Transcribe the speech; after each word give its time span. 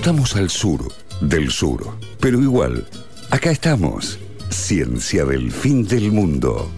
Estamos 0.00 0.34
al 0.34 0.48
sur 0.48 0.80
del 1.20 1.50
sur, 1.50 1.82
pero 2.20 2.40
igual, 2.40 2.86
acá 3.30 3.50
estamos. 3.50 4.18
Ciencia 4.48 5.26
del 5.26 5.52
fin 5.52 5.86
del 5.86 6.10
mundo. 6.10 6.70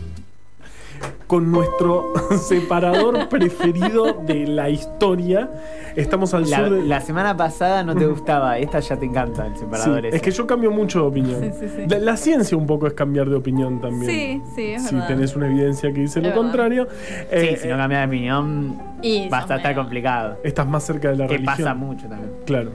Con 1.29 1.51
nuestro 1.53 2.13
separador 2.49 3.29
preferido 3.29 4.13
de 4.27 4.47
la 4.49 4.69
historia. 4.71 5.49
Estamos 5.95 6.35
al 6.35 6.51
La, 6.51 6.57
sur 6.59 6.71
de... 6.71 6.83
la 6.83 7.01
semana 7.01 7.37
pasada 7.37 7.85
no 7.85 7.95
te 7.95 8.07
gustaba, 8.07 8.59
esta 8.59 8.81
ya 8.81 8.97
te 8.99 9.07
encanta 9.07 9.47
el 9.47 9.55
Sí, 9.55 9.61
separador 9.61 10.07
ese. 10.07 10.17
es 10.17 10.23
que 10.23 10.31
yo 10.33 10.47
cambio 10.47 10.71
mucho 10.73 11.01
de 11.03 11.07
opinión. 11.07 11.41
Sí, 11.43 11.51
sí, 11.61 11.67
sí. 11.77 11.83
La, 11.89 11.99
la 12.01 12.17
ciencia 12.17 12.57
un 12.59 12.67
poco 12.67 12.87
es 12.89 12.93
cambiar 12.95 13.29
de 13.31 13.37
opinión 13.37 13.81
también. 13.81 14.11
Sí, 14.11 14.43
sí, 14.57 14.63
es 14.73 14.83
Si 14.89 14.95
verdad. 14.95 15.09
tenés 15.09 15.37
una 15.37 15.47
evidencia 15.47 15.93
que 15.93 16.01
dice 16.01 16.19
Es 16.19 16.23
lo 16.25 16.31
verdad. 16.31 16.43
contrario, 16.43 16.89
Sí, 16.91 17.17
eh, 17.31 17.59
si 17.63 17.69
no 17.69 17.77
cambias 17.77 18.01
de 18.03 18.07
opinión, 18.09 18.79
Y 19.03 19.29
va 19.29 19.39
a 19.39 19.57
estar 19.57 19.75
complicado. 19.75 20.39
estás 20.45 20.67
más 20.67 20.85
cerca 20.85 21.11
de 21.11 21.17
la 21.17 21.27
Que 21.27 21.35
religión. 21.35 21.57
pasa 21.57 21.75
mucho 21.75 22.07
también. 22.09 22.31
Claro. 22.47 22.71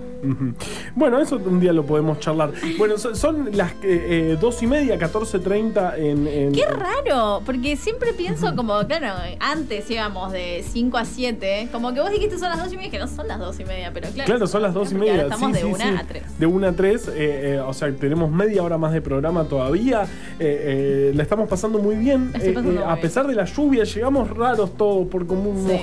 Bueno, 0.96 1.20
eso 1.20 1.38
un 1.44 1.60
día 1.60 1.72
lo 1.74 1.86
podemos 1.86 2.20
charlar. 2.20 2.52
Bueno, 2.78 2.98
son, 2.98 3.16
son 3.16 3.50
las 3.56 3.72
eh, 3.74 3.76
eh, 3.84 4.38
dos 4.40 4.62
y 4.64 4.68
media, 4.68 4.98
14.30 5.00 5.94
en, 5.98 6.28
en. 6.28 6.52
Qué 6.54 6.66
raro, 6.66 7.42
porque 7.46 7.76
siempre 7.76 8.14
pienso 8.14 8.56
como, 8.56 8.80
claro, 8.88 9.14
antes 9.40 9.90
íbamos 9.90 10.32
de 10.32 10.64
5 10.68 10.98
a 10.98 11.06
7, 11.06 11.70
como 11.72 11.94
que 11.94 12.02
vos 12.02 12.10
dijiste 12.12 12.38
son 12.40 12.50
las 12.50 12.60
2 12.64 12.74
y 12.74 12.78
media, 12.78 12.92
que 12.92 13.00
no 13.00 13.08
son 13.08 13.28
las 13.28 13.40
2 13.40 13.60
y 13.60 13.66
media, 13.66 13.92
pero 13.94 14.10
claro. 14.10 14.26
Claro, 14.28 14.48
son 14.48 14.62
las 14.64 14.74
dos 14.74 14.92
y 14.92 14.96
ahora 14.96 15.06
media. 15.08 15.24
Estamos 15.24 15.48
sí, 15.48 15.54
de 15.54 15.60
sí, 15.60 15.66
1 15.66 15.78
sí. 15.78 15.84
a 16.00 16.08
3. 16.08 16.40
De 16.40 16.46
1 16.46 16.68
a 16.68 16.72
3, 16.74 17.08
eh, 17.08 17.14
eh, 17.18 17.60
o 17.60 17.74
sea, 17.74 17.92
tenemos 17.96 18.32
media 18.32 18.64
hora 18.64 18.78
más 18.78 18.92
de 18.94 19.02
programa 19.02 19.44
todavía. 19.46 20.04
eh, 20.40 21.08
eh, 21.10 21.12
la 21.16 21.24
estamos 21.24 21.48
pasando 21.48 21.80
muy 21.80 21.96
bien. 21.96 22.32
Eh, 22.36 22.40
pasando 22.40 22.60
eh, 22.60 22.74
muy 22.74 22.78
a 22.84 22.88
bien. 22.88 23.02
pesar 23.02 23.28
de 23.28 23.36
la 23.36 23.46
lluvia, 23.46 23.84
llegamos 23.84 24.30
raros 24.36 24.76
todos, 24.76 25.08
por 25.08 25.26
común 25.28 25.64
Sí, 25.68 25.74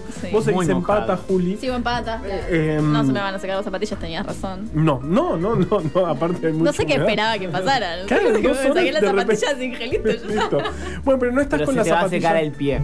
mojados. 0.00 0.20
sí. 0.20 0.28
Vos 0.32 0.44
seguís 0.44 0.68
en 0.68 0.82
pata, 0.82 1.16
Juli. 1.16 1.56
Sigo 1.56 1.74
en 1.74 1.82
patas. 1.82 2.22
Eh, 2.24 2.76
em, 2.78 2.92
no 2.92 3.04
se 3.04 3.12
me 3.12 3.20
van 3.20 3.34
a 3.34 3.38
sacar 3.38 3.56
las 3.56 3.64
zapatillas, 3.64 3.98
tenías 3.98 4.24
razón. 4.26 4.68
No, 4.74 5.00
no, 5.02 5.36
no, 5.36 5.56
no, 5.56 5.82
no, 5.94 6.06
aparte 6.06 6.46
hay 6.48 6.52
No 6.52 6.72
sé 6.72 6.86
qué 6.86 6.94
esperaba 6.94 7.38
que 7.38 7.48
pasara. 7.48 7.96
No 7.96 8.02
sé 8.08 8.08
Claro, 8.08 8.32
que 8.40 8.48
dos 8.48 8.56
me 8.64 8.74
saqué 8.74 8.92
las 8.92 9.02
zapatillas 9.04 9.54
sin 9.58 9.74
gelito. 9.74 10.58
Bueno, 11.04 11.18
pero 11.20 11.32
no 11.32 11.40
estás 11.40 11.58
Pero 11.60 11.66
con 11.66 11.74
se 11.74 11.78
las 11.78 11.86
te 11.86 11.92
va 11.92 12.00
a 12.00 12.08
secar 12.08 12.36
el 12.36 12.52
pie. 12.52 12.80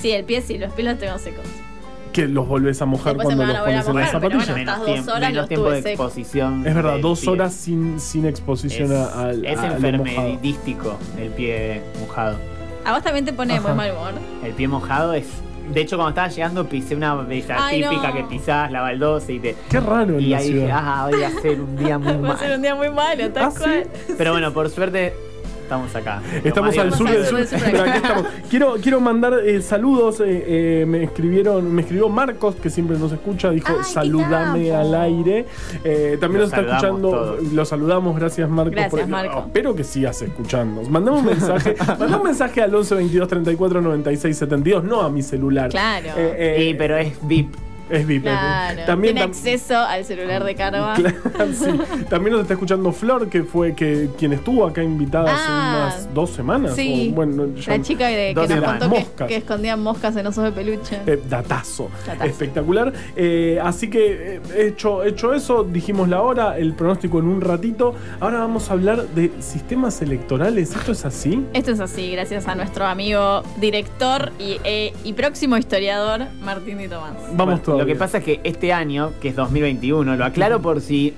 Sí, 0.00 0.10
el 0.12 0.24
pie 0.24 0.40
sí, 0.42 0.58
los 0.58 0.72
pies 0.72 0.86
los 0.88 0.98
tengo 0.98 1.18
secos. 1.18 1.44
que 2.12 2.26
los 2.26 2.46
volvés 2.48 2.80
a 2.82 2.86
mojar 2.86 3.14
Después 3.16 3.34
cuando 3.36 3.52
los 3.52 3.62
pones 3.62 3.86
en 3.88 3.94
las 3.96 4.10
zapatillas. 4.10 4.48
bueno, 4.50 4.84
tiempo, 4.84 5.10
horas 5.12 5.20
menos 5.20 5.36
los 5.36 5.48
tiempo 5.48 5.66
tuve 5.66 5.76
de 5.76 5.82
seco. 5.82 6.04
exposición. 6.04 6.66
Es 6.66 6.74
verdad, 6.74 6.98
dos 7.00 7.20
pie. 7.20 7.28
horas 7.30 7.52
sin, 7.54 8.00
sin 8.00 8.24
exposición 8.26 8.92
Es, 8.92 8.98
al 8.98 9.44
es 9.44 9.58
enfermedístico 9.62 10.96
el 11.18 11.30
pie 11.30 11.82
mojado. 12.00 12.36
A 12.84 12.92
vos 12.94 13.02
también 13.02 13.24
te 13.24 13.32
pone 13.32 13.54
Ajá. 13.56 13.68
muy 13.68 13.76
mal 13.76 13.90
humor. 13.92 14.12
El 14.44 14.52
pie 14.54 14.68
mojado 14.68 15.12
es. 15.14 15.26
De 15.72 15.80
hecho, 15.82 15.96
cuando 15.96 16.10
estaba 16.10 16.28
llegando, 16.28 16.66
pisé 16.66 16.94
una 16.96 17.14
de 17.24 17.38
esas 17.38 17.58
Ay, 17.60 17.80
no. 17.82 17.90
típica 17.90 18.12
que 18.12 18.24
pisás 18.24 18.70
la 18.72 18.80
baldosa 18.80 19.30
y 19.32 19.38
te. 19.38 19.54
Qué 19.70 19.80
raro 19.80 20.14
en 20.14 20.20
Y 20.20 20.26
la 20.28 20.38
ahí 20.38 20.46
dije, 20.52 20.58
ciudad. 20.60 20.80
ah, 20.82 21.06
hoy 21.12 21.20
va 21.20 21.26
a 21.28 21.42
ser 21.42 21.60
un 21.60 21.76
día 21.76 21.98
muy 21.98 22.12
Va 22.28 22.32
a 22.34 22.36
ser 22.38 22.56
un 22.56 22.62
día 22.62 22.74
muy 22.74 22.90
malo, 22.90 23.30
tal 23.30 23.44
¿Ah, 23.44 23.50
sí? 23.50 23.58
cual. 23.60 23.88
Pero 24.16 24.32
bueno, 24.32 24.52
por 24.52 24.70
suerte, 24.70 25.14
estamos 25.68 25.94
acá. 25.94 26.22
Estamos 26.42 26.78
al 26.78 26.94
sur 26.94 27.10
del 27.10 27.26
sur, 27.26 27.46
pero 27.62 27.82
aquí 27.82 27.96
estamos. 27.96 28.26
Quiero, 28.48 28.74
quiero 28.82 29.00
mandar 29.00 29.34
eh, 29.44 29.60
saludos. 29.60 30.20
eh, 30.20 30.44
eh, 30.80 30.84
me 30.88 31.02
escribieron, 31.04 31.70
me 31.74 31.82
escribió 31.82 32.08
Marcos, 32.08 32.54
que 32.56 32.70
siempre 32.70 32.98
nos 32.98 33.12
escucha, 33.12 33.50
dijo 33.50 33.74
Ay, 33.78 33.84
saludame 33.84 34.74
al 34.74 34.94
aire. 34.94 35.44
Eh, 35.84 36.16
también 36.18 36.40
Lo 36.42 36.48
nos 36.48 36.58
está 36.58 36.62
escuchando, 36.70 37.10
todos. 37.10 37.52
lo 37.52 37.64
saludamos, 37.66 38.16
gracias 38.18 38.48
Marcos. 38.48 38.72
Gracias, 38.74 39.00
por- 39.02 39.08
Marco. 39.10 39.38
oh, 39.38 39.46
espero 39.46 39.74
que 39.76 39.84
sigas 39.84 40.22
escuchando. 40.22 40.82
Mandame 40.82 41.18
un 41.18 41.26
mensaje, 41.26 41.76
mandá 41.98 42.16
un 42.16 42.22
mensaje 42.24 42.62
al 42.62 42.74
11 42.74 42.94
22 42.94 43.28
34 43.28 43.80
96 43.82 44.36
72, 44.38 44.84
no 44.84 45.02
a 45.02 45.10
mi 45.10 45.20
celular. 45.22 45.68
Claro. 45.70 46.08
Eh, 46.16 46.34
eh, 46.38 46.54
Sí, 46.58 46.74
pero 46.78 46.96
es 46.96 47.12
VIP. 47.22 47.54
Es 47.90 48.06
VIP. 48.06 48.22
Claro. 48.22 48.82
También 48.86 49.14
Tiene 49.14 49.26
tam- 49.26 49.30
acceso 49.36 49.76
al 49.78 50.04
celular 50.04 50.44
de 50.44 50.54
Carva. 50.54 50.94
Claro, 50.98 51.52
sí. 51.52 52.04
También 52.08 52.32
nos 52.32 52.42
está 52.42 52.54
escuchando 52.54 52.92
Flor, 52.92 53.28
que 53.28 53.42
fue 53.44 53.74
que 53.74 54.08
quien 54.18 54.32
estuvo 54.32 54.66
acá 54.66 54.82
invitada 54.82 55.30
Ah. 55.30 55.86
hace 55.88 56.02
unas 56.02 56.14
dos 56.14 56.30
semanas. 56.30 56.74
Sí. 56.74 57.10
o, 57.12 57.14
bueno, 57.14 57.46
ya- 57.56 57.76
La 57.76 57.82
chica 57.82 58.06
de- 58.08 58.34
que 58.34 58.54
nos 58.54 58.64
contó 58.64 58.90
que, 58.90 58.98
Moscas. 59.00 59.28
que 59.28 59.36
escondían 59.36 59.82
moscas 59.82 60.16
en 60.16 60.26
osos 60.26 60.44
de 60.44 60.52
peluche. 60.52 60.98
eh, 61.06 61.20
datazo. 61.28 61.88
Datazo. 62.06 62.24
Espectacular. 62.24 62.92
Eh, 63.16 63.58
así 63.62 63.88
que 63.90 64.36
eh, 64.36 64.40
hecho, 64.68 65.04
hecho 65.04 65.32
eso, 65.34 65.64
dijimos 65.64 66.08
la 66.08 66.22
hora, 66.22 66.58
el 66.58 66.74
pronóstico 66.74 67.18
en 67.18 67.26
un 67.26 67.40
ratito. 67.40 67.94
Ahora 68.20 68.38
vamos 68.40 68.70
a 68.70 68.72
hablar 68.74 69.06
de 69.08 69.30
sistemas 69.40 70.00
electorales. 70.02 70.74
¿Esto 70.74 70.92
es 70.92 71.04
así? 71.04 71.44
Esto 71.52 71.70
es 71.72 71.80
así, 71.80 72.10
gracias 72.12 72.46
a 72.48 72.54
nuestro 72.54 72.86
amigo 72.86 73.42
director 73.60 74.32
y, 74.38 74.58
eh, 74.64 74.92
y 75.04 75.12
próximo 75.12 75.56
historiador, 75.56 76.26
Martín 76.40 76.78
Di 76.78 76.88
Tomás. 76.88 77.12
Vamos 77.32 77.60
Bueno, 77.64 77.77
Lo 77.78 77.86
que 77.86 77.94
pasa 77.96 78.18
es 78.18 78.24
que 78.24 78.40
este 78.44 78.72
año, 78.72 79.12
que 79.20 79.28
es 79.28 79.36
2021, 79.36 80.16
lo 80.16 80.24
aclaro 80.24 80.60
por 80.62 80.80
si 80.80 81.14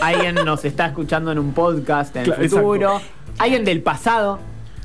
alguien 0.00 0.34
nos 0.36 0.64
está 0.64 0.86
escuchando 0.86 1.30
en 1.32 1.38
un 1.38 1.52
podcast 1.52 2.14
en 2.16 2.24
Claro, 2.24 2.42
el 2.42 2.48
futuro, 2.50 3.00
alguien 3.38 3.64
del 3.64 3.82
pasado. 3.82 4.38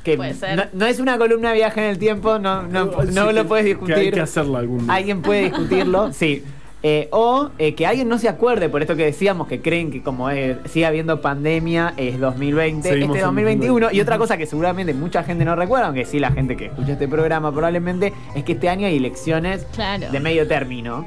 Que 0.04 0.18
Puede 0.18 0.34
ser. 0.34 0.58
no, 0.58 0.64
no 0.74 0.86
es 0.86 1.00
una 1.00 1.18
columna 1.18 1.50
de 1.52 1.56
viaje 1.56 1.82
en 1.82 1.90
el 1.92 1.98
tiempo, 1.98 2.38
no, 2.38 2.64
no, 2.64 2.86
no 2.88 3.30
Sí, 3.30 3.34
lo 3.34 3.48
puedes 3.48 3.64
que 3.64 3.70
discutir. 3.70 3.96
hay 3.96 4.12
que 4.12 4.20
hacerla 4.20 4.60
algún 4.60 4.80
día. 4.86 4.94
Alguien 4.96 5.22
puede 5.22 5.44
discutirlo, 5.44 6.12
sí. 6.14 6.44
Eh, 6.86 7.08
o 7.12 7.50
eh, 7.60 7.76
que 7.76 7.86
alguien 7.88 8.10
no 8.10 8.18
se 8.18 8.28
acuerde, 8.28 8.68
por 8.68 8.82
esto 8.82 8.98
que 8.98 9.06
decíamos, 9.06 9.48
que 9.48 9.62
creen 9.62 9.90
que 9.90 10.04
como 10.04 10.30
es- 10.30 10.58
sigue 10.66 10.86
habiendo 10.86 11.22
pandemia, 11.22 11.94
es 11.96 12.20
2020, 12.20 12.90
Seguimos 12.90 13.16
este 13.16 13.20
en 13.20 13.26
2021. 13.26 13.74
2020. 13.88 13.96
Y 13.98 14.02
otra 14.02 14.18
cosa 14.18 14.38
que 14.38 14.46
seguramente 14.46 14.94
mucha 14.94 15.24
gente 15.24 15.46
no 15.46 15.56
recuerda, 15.56 15.86
aunque 15.88 16.04
sí 16.04 16.20
la 16.20 16.32
gente 16.32 16.58
que 16.58 16.66
escucha 16.66 16.92
este 16.94 17.08
programa 17.08 17.52
probablemente, 17.54 18.12
es 18.36 18.44
que 18.44 18.52
este 18.52 18.68
año 18.68 18.86
hay 18.88 18.98
elecciones 18.98 19.66
Claro. 19.74 20.12
de 20.12 20.20
medio 20.20 20.46
término. 20.48 21.06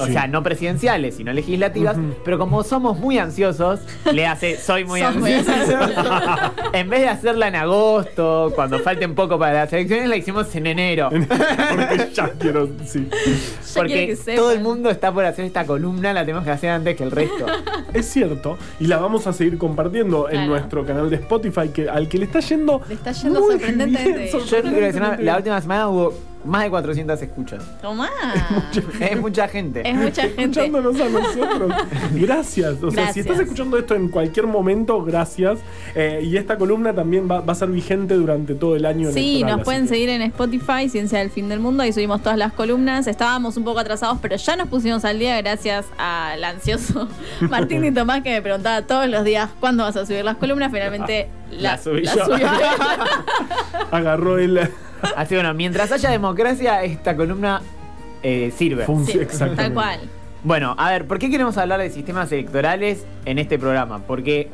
O 0.00 0.06
Sí. 0.06 0.12
sea, 0.12 0.26
no 0.26 0.42
presidenciales, 0.42 1.16
sino 1.16 1.32
legislativas. 1.32 1.96
Pero 2.24 2.38
como 2.38 2.62
somos 2.64 2.98
muy 2.98 3.18
ansiosos, 3.18 3.80
le 4.12 4.26
hace 4.26 4.56
soy 4.58 4.84
muy 4.84 5.00
ansioso. 5.02 5.48
en 6.72 6.88
vez 6.90 7.00
de 7.02 7.08
hacerla 7.08 7.48
en 7.48 7.56
agosto, 7.56 8.52
cuando 8.54 8.78
falten 8.80 9.14
poco 9.14 9.38
para 9.38 9.52
las 9.64 9.72
elecciones, 9.72 10.08
la 10.08 10.16
hicimos 10.16 10.54
en 10.54 10.66
enero. 10.66 11.10
Porque 11.10 12.10
ya 12.12 12.30
quiero. 12.38 12.68
Sí. 12.86 13.08
Ya 13.10 13.82
quiero 13.84 14.16
Porque 14.16 14.18
todo 14.36 14.50
el 14.52 14.60
mundo 14.60 14.90
está 14.90 15.12
por 15.12 15.24
hacer 15.24 15.44
esta 15.44 15.64
columna, 15.64 16.12
la 16.12 16.20
tenemos 16.22 16.44
que 16.44 16.50
hacer 16.50 16.70
antes 16.70 16.96
que 16.96 17.04
el 17.04 17.10
resto. 17.10 17.46
Es 17.94 18.06
cierto. 18.06 18.58
Y 18.80 18.88
la 18.88 18.96
vamos 18.98 19.26
a 19.28 19.32
seguir 19.32 19.56
compartiendo 19.56 20.28
en 20.28 20.48
nuestro 20.48 20.84
canal 20.84 21.08
de 21.10 21.16
Spotify, 21.16 21.68
que, 21.68 21.88
al 21.88 22.08
que 22.08 22.18
le 22.18 22.24
está 22.24 22.40
yendo. 22.40 22.80
Le 22.88 22.94
está 22.94 23.12
yendo 23.12 23.40
muy 23.40 23.52
sorprendentemente. 23.52 25.22
la 25.22 25.36
última 25.36 25.60
semana 25.60 25.88
hubo 25.88 26.12
más 26.44 26.64
de 26.64 26.70
400 26.70 27.22
escuchas. 27.22 27.62
Tomá. 27.80 28.10
Es 29.00 29.20
mucha 29.20 29.48
gente. 29.48 29.88
Es 29.88 29.94
mucha 29.96 30.22
gente. 30.22 30.42
escuchándonos 30.42 31.00
a 31.00 31.08
nosotros. 31.08 31.72
Gracias. 32.14 32.82
O 32.82 32.90
sea, 32.90 33.12
si 33.12 33.20
Gracias. 33.20 33.26
estás 33.26 33.40
escuchando 33.40 33.78
esto 33.78 33.94
en 33.94 34.08
cualquier 34.08 34.46
momento, 34.46 35.02
gracias. 35.04 35.58
Eh, 35.94 36.20
y 36.24 36.36
esta 36.36 36.56
columna 36.58 36.92
también 36.94 37.28
va, 37.30 37.40
va 37.40 37.52
a 37.52 37.56
ser 37.56 37.68
vigente 37.68 38.14
durante 38.14 38.54
todo 38.54 38.76
el 38.76 38.84
año. 38.86 39.10
Sí, 39.12 39.36
electoral, 39.36 39.56
nos 39.56 39.64
pueden 39.64 39.82
que- 39.82 39.88
seguir 39.88 40.08
en 40.10 40.22
Spotify, 40.22 40.88
Ciencia 40.88 41.18
del 41.18 41.30
Fin 41.30 41.48
del 41.48 41.60
Mundo, 41.60 41.82
ahí 41.82 41.92
subimos 41.92 42.22
todas 42.22 42.38
las 42.38 42.52
columnas. 42.52 43.06
Estábamos 43.06 43.56
un 43.56 43.64
poco 43.64 43.78
atrasados, 43.80 44.18
pero 44.20 44.36
ya 44.36 44.56
nos 44.56 44.68
pusimos 44.68 45.04
al 45.04 45.18
día 45.18 45.40
gracias 45.40 45.86
al 45.98 46.42
ansioso 46.44 47.08
Martín 47.40 47.84
y 47.84 47.92
Tomás 47.92 48.22
que 48.22 48.30
me 48.30 48.42
preguntaba 48.42 48.82
todos 48.82 49.08
los 49.08 49.24
días 49.24 49.50
cuándo 49.60 49.84
vas 49.84 49.96
a 49.96 50.04
subir 50.06 50.24
las 50.24 50.36
columnas. 50.36 50.70
Finalmente 50.72 51.28
la, 51.50 51.72
La 51.72 51.78
subí 51.78 52.02
la 52.02 52.14
yo. 52.16 52.24
subió. 52.24 52.48
Agarró 53.90 54.38
el. 54.38 54.68
Así 55.16 55.34
bueno, 55.34 55.54
mientras 55.54 55.92
haya 55.92 56.10
democracia, 56.10 56.82
esta 56.82 57.16
columna 57.16 57.62
eh, 58.22 58.52
sirve. 58.56 58.86
Sí, 59.06 59.20
tal 59.56 59.72
cual. 59.72 60.00
Bueno, 60.42 60.74
a 60.78 60.90
ver, 60.90 61.06
¿por 61.06 61.18
qué 61.18 61.30
queremos 61.30 61.56
hablar 61.56 61.80
de 61.80 61.90
sistemas 61.90 62.30
electorales 62.30 63.06
en 63.24 63.38
este 63.38 63.58
programa? 63.58 64.00
Porque 64.00 64.50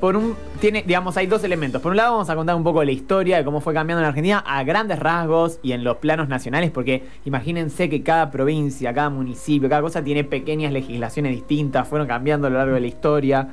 por 0.00 0.16
un 0.16 0.34
tiene, 0.60 0.82
digamos, 0.82 1.16
hay 1.18 1.26
dos 1.26 1.44
elementos. 1.44 1.82
Por 1.82 1.90
un 1.90 1.98
lado, 1.98 2.12
vamos 2.12 2.30
a 2.30 2.34
contar 2.34 2.56
un 2.56 2.64
poco 2.64 2.80
de 2.80 2.86
la 2.86 2.92
historia 2.92 3.36
de 3.36 3.44
cómo 3.44 3.60
fue 3.60 3.74
cambiando 3.74 4.02
en 4.02 4.08
Argentina 4.08 4.38
a 4.46 4.64
grandes 4.64 4.98
rasgos 4.98 5.58
y 5.62 5.72
en 5.72 5.84
los 5.84 5.98
planos 5.98 6.28
nacionales, 6.28 6.70
porque 6.70 7.04
imagínense 7.26 7.90
que 7.90 8.02
cada 8.02 8.30
provincia, 8.30 8.92
cada 8.94 9.10
municipio, 9.10 9.68
cada 9.68 9.82
cosa 9.82 10.02
tiene 10.02 10.24
pequeñas 10.24 10.72
legislaciones 10.72 11.32
distintas, 11.32 11.86
fueron 11.86 12.08
cambiando 12.08 12.46
a 12.46 12.50
lo 12.50 12.58
largo 12.58 12.74
de 12.74 12.80
la 12.80 12.86
historia. 12.86 13.48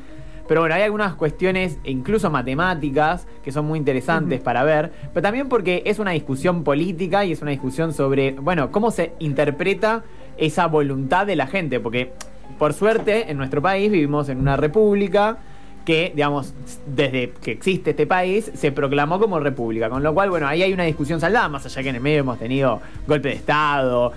Pero 0.48 0.62
bueno, 0.62 0.76
hay 0.76 0.84
algunas 0.84 1.16
cuestiones, 1.16 1.78
incluso 1.84 2.30
matemáticas, 2.30 3.28
que 3.44 3.52
son 3.52 3.66
muy 3.66 3.80
interesantes 3.80 4.40
para 4.40 4.64
ver, 4.64 4.92
pero 5.14 5.22
también 5.22 5.50
porque 5.50 5.84
es 5.86 6.00
una 6.00 6.12
discusión 6.12 6.64
política 6.64 7.26
y 7.26 7.34
es 7.34 7.42
una 7.42 7.52
discusión 7.52 7.94
sobre, 7.94 8.32
bueno, 8.32 8.72
cómo 8.72 8.92
se 8.92 9.14
interpreta 9.20 10.04
esa 10.38 10.68
voluntad 10.68 11.26
de 11.26 11.36
la 11.36 11.48
gente, 11.48 11.80
porque 11.80 12.14
por 12.58 12.74
suerte 12.74 13.30
en 13.30 13.38
nuestro 13.38 13.62
país 13.62 13.92
vivimos 13.92 14.30
en 14.30 14.40
una 14.40 14.56
república 14.56 15.38
que, 15.86 16.12
digamos, 16.14 16.54
desde 16.86 17.32
que 17.42 17.52
existe 17.52 17.92
este 17.92 18.06
país, 18.06 18.52
se 18.54 18.72
proclamó 18.74 19.20
como 19.20 19.40
república, 19.40 19.90
con 19.90 20.04
lo 20.04 20.14
cual, 20.14 20.30
bueno, 20.30 20.48
ahí 20.48 20.62
hay 20.62 20.74
una 20.74 20.84
discusión 20.84 21.22
saldada, 21.22 21.48
más 21.48 21.66
allá 21.66 21.82
que 21.82 21.90
en 21.90 21.96
el 21.96 22.02
medio 22.02 22.20
hemos 22.20 22.40
tenido 22.40 22.82
golpe 23.08 23.30
de 23.30 23.36
Estado, 23.36 24.12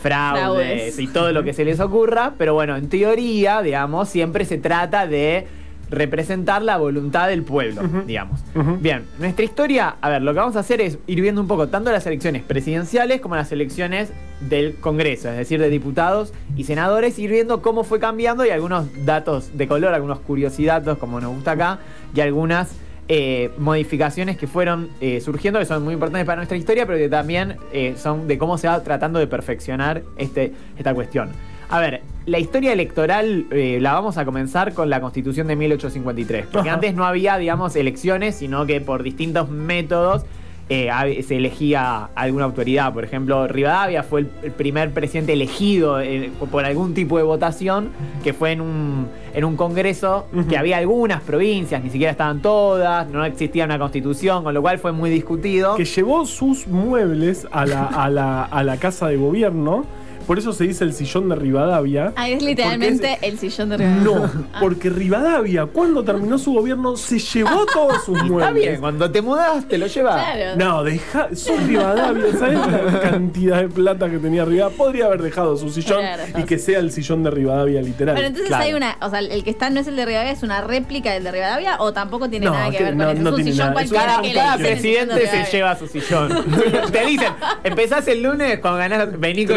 fraudes, 0.00 0.42
Fraudes. 0.42 0.98
y 1.00 1.08
todo 1.08 1.32
lo 1.32 1.42
que 1.42 1.52
se 1.52 1.64
les 1.64 1.80
ocurra, 1.80 2.34
pero 2.38 2.54
bueno, 2.54 2.76
en 2.76 2.88
teoría, 2.88 3.60
digamos, 3.60 4.08
siempre 4.08 4.44
se 4.44 4.58
trata 4.58 5.08
de 5.08 5.48
representar 5.90 6.62
la 6.62 6.76
voluntad 6.76 7.28
del 7.28 7.42
pueblo, 7.42 7.82
digamos. 8.06 8.40
Bien, 8.80 9.04
nuestra 9.18 9.44
historia, 9.44 9.96
a 10.00 10.10
ver, 10.10 10.22
lo 10.22 10.32
que 10.32 10.40
vamos 10.40 10.56
a 10.56 10.60
hacer 10.60 10.80
es 10.80 10.98
ir 11.06 11.20
viendo 11.20 11.40
un 11.40 11.46
poco 11.46 11.68
tanto 11.68 11.92
las 11.92 12.06
elecciones 12.06 12.42
presidenciales 12.42 13.20
como 13.20 13.36
las 13.36 13.52
elecciones 13.52 14.12
del 14.40 14.76
Congreso, 14.76 15.30
es 15.30 15.36
decir, 15.36 15.60
de 15.60 15.70
diputados 15.70 16.32
y 16.56 16.64
senadores, 16.64 17.18
ir 17.18 17.30
viendo 17.30 17.62
cómo 17.62 17.84
fue 17.84 18.00
cambiando 18.00 18.44
y 18.44 18.50
algunos 18.50 18.86
datos 19.04 19.56
de 19.56 19.68
color, 19.68 19.94
algunos 19.94 20.20
curiosidades, 20.20 20.98
como 20.98 21.20
nos 21.20 21.34
gusta 21.34 21.52
acá, 21.52 21.78
y 22.14 22.20
algunas 22.20 22.74
eh, 23.08 23.52
modificaciones 23.58 24.36
que 24.36 24.48
fueron 24.48 24.88
eh, 25.00 25.20
surgiendo, 25.20 25.60
que 25.60 25.66
son 25.66 25.84
muy 25.84 25.94
importantes 25.94 26.26
para 26.26 26.36
nuestra 26.36 26.56
historia, 26.56 26.86
pero 26.86 26.98
que 26.98 27.08
también 27.08 27.56
eh, 27.72 27.94
son 27.96 28.26
de 28.26 28.36
cómo 28.36 28.58
se 28.58 28.66
va 28.66 28.82
tratando 28.82 29.20
de 29.20 29.28
perfeccionar 29.28 30.02
este, 30.16 30.52
esta 30.76 30.92
cuestión. 30.92 31.30
A 31.68 31.78
ver, 31.78 32.02
la 32.26 32.40
historia 32.40 32.72
electoral 32.72 33.46
eh, 33.50 33.78
la 33.80 33.92
vamos 33.92 34.18
a 34.18 34.24
comenzar 34.24 34.74
con 34.74 34.90
la 34.90 35.00
constitución 35.00 35.46
de 35.46 35.56
1853, 35.56 36.46
porque 36.50 36.68
Ajá. 36.68 36.74
antes 36.74 36.94
no 36.94 37.04
había, 37.04 37.38
digamos, 37.38 37.76
elecciones, 37.76 38.34
sino 38.34 38.66
que 38.66 38.80
por 38.80 39.04
distintos 39.04 39.48
métodos 39.48 40.24
eh, 40.68 41.24
se 41.24 41.36
elegía 41.36 42.08
alguna 42.16 42.46
autoridad. 42.46 42.92
Por 42.92 43.04
ejemplo, 43.04 43.46
Rivadavia 43.46 44.02
fue 44.02 44.26
el, 44.42 44.50
primer 44.50 44.90
presidente 44.90 45.34
elegido 45.34 46.00
eh, 46.00 46.32
por 46.50 46.64
algún 46.64 46.94
tipo 46.94 47.16
de 47.16 47.22
votación, 47.22 47.90
que 48.24 48.32
fue 48.32 48.50
en 48.50 48.60
un, 48.60 49.06
en 49.32 49.44
un 49.44 49.56
congreso 49.56 50.26
que 50.48 50.58
había 50.58 50.78
algunas 50.78 51.22
provincias, 51.22 51.84
ni 51.84 51.90
siquiera 51.90 52.10
estaban 52.10 52.42
todas, 52.42 53.08
no 53.08 53.24
existía 53.24 53.64
una 53.64 53.78
constitución, 53.78 54.42
con 54.42 54.52
lo 54.52 54.62
cual 54.62 54.80
fue 54.80 54.90
muy 54.90 55.10
discutido. 55.10 55.76
Que 55.76 55.84
llevó 55.84 56.26
sus 56.26 56.66
muebles 56.66 57.46
a 57.52 57.64
la, 57.64 57.84
a 57.84 58.10
la, 58.10 58.42
a 58.42 58.64
la 58.64 58.76
casa 58.78 59.06
de 59.06 59.16
gobierno. 59.16 59.84
Por 60.26 60.38
eso 60.38 60.52
se 60.52 60.64
dice 60.64 60.84
el 60.84 60.92
sillón 60.92 61.28
de 61.28 61.36
Rivadavia. 61.36 62.12
Ah, 62.16 62.28
es 62.28 62.42
literalmente 62.42 63.12
es- 63.14 63.18
el 63.22 63.38
sillón 63.38 63.68
de 63.70 63.76
Rivadavia. 63.76 64.04
No, 64.04 64.24
Ah. 64.52 64.58
porque 64.60 64.90
Rivadavia, 64.90 65.66
cuando 65.66 66.02
terminó 66.04 66.38
su 66.38 66.52
gobierno, 66.52 66.96
se 66.96 67.18
llevó 67.18 67.64
todos 67.66 68.04
sus 68.04 68.16
muebles. 68.24 68.38
Está 68.48 68.50
bien, 68.52 68.80
cuando 68.80 69.10
te 69.10 69.22
mudas 69.22 69.66
te 69.68 69.78
lo 69.78 69.86
llevas. 69.86 70.14
Claro. 70.24 70.56
No, 70.56 70.84
deja, 70.84 71.28
sos 71.34 71.62
Rivadavia, 71.66 72.24
¿sabes 72.38 72.58
la 72.92 73.00
cantidad 73.00 73.60
de 73.60 73.68
plata 73.68 74.10
que 74.10 74.18
tenía 74.18 74.44
Rivadavia? 74.44 74.76
Podría 74.76 75.06
haber 75.06 75.22
dejado 75.22 75.56
su 75.56 75.70
sillón 75.70 76.00
Claro, 76.00 76.22
y 76.38 76.42
que 76.44 76.58
sea 76.58 76.78
el 76.80 76.90
sillón 76.90 77.22
de 77.22 77.30
Rivadavia 77.30 77.80
literal. 77.82 78.14
Pero 78.14 78.26
entonces 78.26 78.48
Claro. 78.48 78.64
hay 78.64 78.74
una, 78.74 78.96
o 79.00 79.10
sea, 79.10 79.20
el 79.20 79.44
que 79.44 79.50
está 79.50 79.70
no 79.70 79.80
es 79.80 79.86
el 79.86 79.96
de 79.96 80.06
Rivadavia, 80.06 80.32
es 80.32 80.42
una 80.42 80.60
réplica 80.60 81.12
del 81.12 81.24
de 81.24 81.32
Rivadavia 81.32 81.76
o 81.80 81.92
tampoco 81.92 82.28
tiene 82.28 82.46
No, 82.46 82.52
nada 82.52 82.70
que 82.70 82.78
que 82.78 82.84
ver 82.84 82.96
no- 82.96 83.04
con 83.06 83.14
eso. 83.14 83.22
no 83.22 83.28
es 83.28 83.32
un 83.32 83.36
tiene 83.42 83.52
sillón 83.52 83.72
cualquiera 83.72 84.04
Cada, 84.06 84.22
que 84.22 84.32
cada 84.34 84.56
presidente 84.58 85.26
se 85.28 85.44
lleva 85.56 85.76
su 85.76 85.86
sillón. 85.86 86.44
Te 86.92 87.06
dicen, 87.06 87.32
empezás 87.64 88.08
el 88.08 88.22
lunes 88.22 88.58
cuando 88.60 88.78
ganás, 88.78 89.18
vení 89.20 89.46
con 89.46 89.56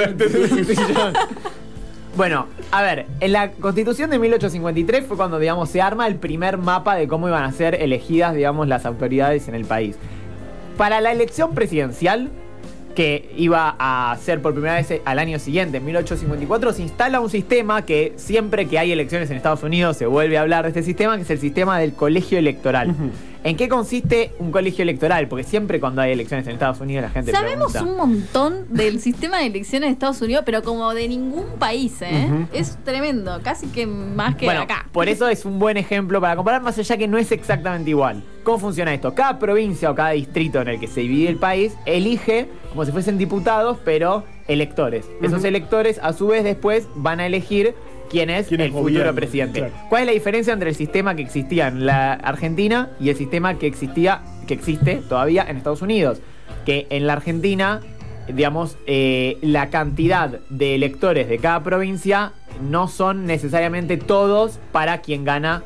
Bueno, 2.17 2.47
a 2.71 2.81
ver, 2.81 3.05
en 3.21 3.31
la 3.31 3.51
constitución 3.51 4.09
de 4.09 4.19
1853 4.19 5.05
fue 5.05 5.15
cuando, 5.15 5.39
digamos, 5.39 5.69
se 5.69 5.81
arma 5.81 6.07
el 6.07 6.15
primer 6.15 6.57
mapa 6.57 6.95
de 6.95 7.07
cómo 7.07 7.29
iban 7.29 7.43
a 7.43 7.51
ser 7.53 7.75
elegidas, 7.75 8.35
digamos, 8.35 8.67
las 8.67 8.85
autoridades 8.85 9.47
en 9.47 9.55
el 9.55 9.63
país. 9.63 9.95
Para 10.75 11.01
la 11.01 11.11
elección 11.11 11.53
presidencial, 11.53 12.29
que 12.95 13.31
iba 13.37 13.75
a 13.79 14.17
ser 14.17 14.41
por 14.41 14.51
primera 14.51 14.73
vez 14.75 15.01
al 15.05 15.19
año 15.19 15.39
siguiente, 15.39 15.77
en 15.77 15.85
1854, 15.85 16.73
se 16.73 16.81
instala 16.81 17.21
un 17.21 17.29
sistema 17.29 17.85
que 17.85 18.11
siempre 18.17 18.65
que 18.65 18.77
hay 18.79 18.91
elecciones 18.91 19.29
en 19.29 19.37
Estados 19.37 19.63
Unidos 19.63 19.95
se 19.95 20.05
vuelve 20.05 20.37
a 20.37 20.41
hablar 20.41 20.63
de 20.63 20.69
este 20.69 20.83
sistema, 20.83 21.15
que 21.15 21.21
es 21.21 21.29
el 21.29 21.39
sistema 21.39 21.79
del 21.79 21.93
colegio 21.93 22.37
electoral. 22.37 22.93
¿En 23.41 23.55
qué 23.55 23.69
consiste 23.69 24.33
un 24.39 24.51
colegio 24.51 24.83
electoral? 24.83 25.29
Porque 25.29 25.43
siempre 25.45 25.79
cuando 25.79 26.01
hay 26.01 26.11
elecciones 26.11 26.45
en 26.47 26.53
Estados 26.53 26.81
Unidos 26.81 27.03
la 27.03 27.09
gente 27.09 27.31
Sabemos 27.31 27.71
pregunta. 27.71 28.03
un 28.03 28.11
montón 28.11 28.65
del 28.69 28.99
sistema 29.01 29.39
de 29.39 29.45
elecciones 29.45 29.89
de 29.89 29.93
Estados 29.93 30.21
Unidos, 30.21 30.43
pero 30.45 30.61
como 30.61 30.93
de 30.93 31.07
ningún 31.07 31.45
país, 31.57 32.01
¿eh? 32.01 32.27
Es 32.51 32.77
tremendo, 32.83 33.39
casi 33.41 33.67
que 33.67 33.87
más 33.87 34.35
que 34.35 34.45
bueno, 34.45 34.61
acá. 34.61 34.87
por 34.91 35.07
eso 35.07 35.29
es 35.29 35.45
un 35.45 35.57
buen 35.57 35.77
ejemplo 35.77 36.19
para 36.19 36.35
comparar, 36.35 36.61
más 36.61 36.77
allá 36.77 36.97
que 36.97 37.07
no 37.07 37.17
es 37.17 37.31
exactamente 37.31 37.89
igual. 37.89 38.23
¿Cómo 38.43 38.57
funciona 38.59 38.93
esto? 38.93 39.13
Cada 39.15 39.39
provincia 39.39 39.89
o 39.91 39.95
cada 39.95 40.11
distrito 40.11 40.59
en 40.61 40.67
el 40.69 40.79
que 40.79 40.87
se 40.87 41.01
divide 41.01 41.29
el 41.29 41.37
país 41.37 41.73
elige 41.85 42.49
como 42.71 42.83
si 42.85 42.91
fuesen 42.91 43.17
diputados, 43.17 43.77
pero 43.85 44.23
electores. 44.47 45.05
Esos 45.21 45.43
electores, 45.43 45.99
a 46.01 46.13
su 46.13 46.27
vez, 46.27 46.43
después 46.43 46.87
van 46.95 47.19
a 47.19 47.25
elegir 47.25 47.73
quién 48.09 48.29
es 48.29 48.51
el 48.51 48.71
futuro 48.71 49.13
presidente. 49.15 49.59
claro. 49.59 49.73
¿Cuál 49.89 50.01
es 50.01 50.05
la 50.07 50.11
diferencia 50.13 50.53
entre 50.53 50.69
el 50.69 50.75
sistema 50.75 51.15
que 51.15 51.21
existía 51.21 51.67
en 51.67 51.85
la 51.85 52.13
Argentina 52.13 52.89
y 52.99 53.09
el 53.09 53.15
sistema 53.15 53.57
que 53.57 53.67
existía, 53.67 54.21
que 54.47 54.53
existe 54.53 55.01
todavía 55.07 55.45
en 55.47 55.57
Estados 55.57 55.81
Unidos? 55.81 56.19
Que 56.65 56.87
en 56.89 57.07
la 57.07 57.13
Argentina, 57.13 57.79
digamos, 58.27 58.77
eh, 58.87 59.37
la 59.41 59.69
cantidad 59.69 60.39
de 60.49 60.75
electores 60.75 61.29
de 61.29 61.37
cada 61.37 61.63
provincia 61.63 62.33
no 62.61 62.87
son 62.87 63.25
necesariamente 63.25 63.97
todos 63.97 64.59
para 64.71 64.99
quien 65.01 65.23
gana 65.23 65.63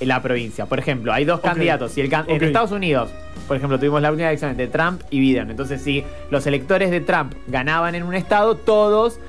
la 0.00 0.20
provincia. 0.20 0.66
Por 0.66 0.78
ejemplo, 0.80 1.12
hay 1.12 1.24
dos 1.24 1.40
candidatos. 1.40 1.92
Si 1.92 2.00
el 2.00 2.08
can- 2.08 2.24
En. 2.28 2.42
Estados 2.42 2.72
Unidos, 2.72 3.10
por 3.46 3.56
ejemplo, 3.56 3.78
tuvimos 3.78 4.02
la 4.02 4.10
última 4.10 4.28
elección 4.28 4.50
entre 4.50 4.66
Trump 4.66 5.00
y 5.10 5.20
Biden. 5.20 5.50
Entonces, 5.50 5.80
si 5.80 6.02
los 6.30 6.44
electores 6.46 6.90
de 6.90 7.00
Trump 7.00 7.34
ganaban 7.46 7.94
en 7.94 8.02
un 8.02 8.14
estado, 8.14 8.56
todos 8.56 9.20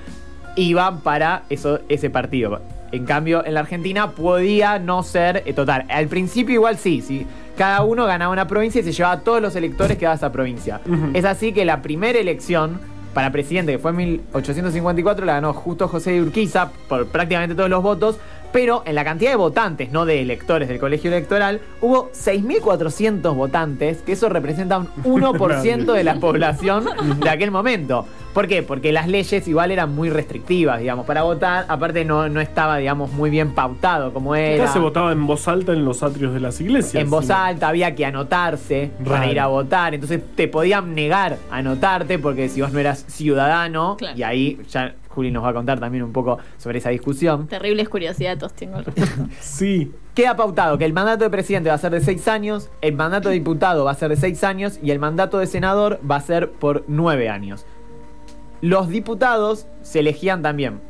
iban 0.56 1.02
para 1.02 1.44
eso, 1.50 1.80
ese 1.90 2.10
partido. 2.10 2.62
En 2.92 3.06
cambio, 3.06 3.44
en 3.44 3.56
la 3.56 3.62
Argentina 3.62 4.12
podía 4.12 4.78
no 4.78 5.02
ser 5.02 5.42
eh, 5.46 5.54
total. 5.54 5.86
Al 5.90 6.08
principio 6.08 6.56
igual 6.56 6.78
sí, 6.78 7.02
sí. 7.02 7.26
Cada 7.58 7.84
uno 7.84 8.06
ganaba 8.06 8.32
una 8.32 8.48
provincia 8.48 8.82
y 8.82 8.84
se 8.84 8.92
llevaba 8.92 9.16
a 9.16 9.20
todos 9.22 9.42
los 9.42 9.56
electores 9.56 9.98
que 9.98 10.06
daba 10.06 10.16
esa 10.16 10.32
provincia. 10.32 10.82
Es 11.14 11.26
así 11.26 11.54
que 11.54 11.66
la 11.66 11.82
primera 11.82 12.18
elección 12.18 12.80
para 13.14 13.32
presidente, 13.32 13.72
que 13.74 13.80
fue 13.80 13.92
en 13.92 13.98
1854, 13.98 15.26
la 15.26 15.34
ganó 15.34 15.54
justo 15.54 15.88
José 15.88 16.14
de 16.14 16.22
Urquiza 16.22 16.72
por 16.88 17.08
prácticamente 17.08 17.56
todos 17.56 17.70
los 17.70 17.84
votos, 17.84 18.18
pero 18.54 18.84
en 18.86 18.96
la 18.96 19.04
cantidad 19.04 19.32
de 19.32 19.36
votantes, 19.36 19.92
no 19.92 20.06
de 20.06 20.22
electores 20.22 20.70
del 20.70 20.80
colegio 20.80 21.10
electoral, 21.12 21.60
hubo 21.82 22.10
6.400 22.14 23.36
votantes, 23.36 24.02
que 24.04 24.14
eso 24.14 24.30
representa 24.30 24.78
un 24.78 24.88
1% 25.04 25.92
de 25.94 26.04
la 26.04 26.16
población 26.16 26.86
de 27.20 27.30
aquel 27.30 27.52
momento. 27.52 28.06
¿Por 28.34 28.48
qué? 28.48 28.64
Porque 28.64 28.92
las 28.92 29.08
leyes 29.08 29.48
igual 29.48 29.70
eran 29.72 29.94
muy 29.94 30.10
restrictivas, 30.10 30.80
digamos, 30.80 31.06
para 31.06 31.22
votar. 31.22 31.66
Aparte 31.68 32.04
no, 32.04 32.30
no 32.30 32.42
estaba, 32.42 32.78
digamos, 32.78 33.12
muy 33.12 33.30
bien 33.30 33.52
pautado 33.52 34.12
como 34.12 34.36
era. 34.36 34.64
Acá 34.64 34.74
se 34.74 34.80
votaba 34.80 35.12
en 35.12 35.28
voz 35.28 35.48
alta 35.48 35.72
en 35.74 35.86
los 35.86 36.02
atrios 36.02 36.34
de 36.34 36.40
las 36.40 36.60
iglesias. 36.60 37.04
En 37.04 37.12
voz 37.12 37.30
alta 37.30 37.68
había 37.68 37.94
que 37.94 38.06
anotarse 38.08 38.90
para 39.06 39.28
ir 39.30 39.40
a 39.40 39.46
votar. 39.48 39.94
Entonces 39.94 40.20
te 40.36 40.48
podían 40.48 40.96
negar 40.96 41.38
a 41.52 41.58
anotarte 41.58 42.18
porque 42.18 42.50
si 42.50 42.62
vos 42.62 42.72
no 42.72 42.80
eras 42.80 43.06
ciudadano, 43.08 43.98
Claro. 43.98 44.18
y 44.18 44.24
ahí 44.24 44.60
ya 44.68 44.96
Juli 45.14 45.32
nos 45.32 45.44
va 45.44 45.50
a 45.50 45.54
contar 45.54 45.80
también 45.80 46.04
un 46.04 46.12
poco 46.12 46.40
sobre 46.58 46.80
esa 46.80 46.90
discusión. 46.90 47.48
Terribles 47.48 47.88
curiosidades 47.90 48.54
tengo 48.54 48.78
al 48.78 48.86
respecto. 48.86 49.26
Sí. 49.40 49.92
Queda 50.14 50.36
pautado 50.36 50.78
que 50.78 50.86
el 50.86 50.94
mandato 50.94 51.24
de 51.24 51.30
presidente 51.30 51.70
va 51.70 51.76
a 51.76 51.80
ser 51.80 51.92
de 51.92 52.02
seis 52.02 52.28
años, 52.28 52.70
el 52.82 52.96
mandato 52.96 53.30
de 53.30 53.36
diputado 53.36 53.86
va 53.86 53.92
a 53.92 53.96
ser 53.96 54.10
de 54.10 54.16
seis 54.16 54.44
años 54.44 54.80
y 54.84 54.92
el 54.92 55.00
mandato 55.00 55.40
de 55.40 55.48
senador 55.48 56.00
va 56.10 56.18
a 56.18 56.22
ser 56.22 56.52
por 56.52 56.84
nueve 56.88 57.30
años. 57.30 57.66
Los 58.62 58.90
diputados 58.90 59.68
se 59.82 60.00
elegían 60.00 60.42
también 60.42 60.82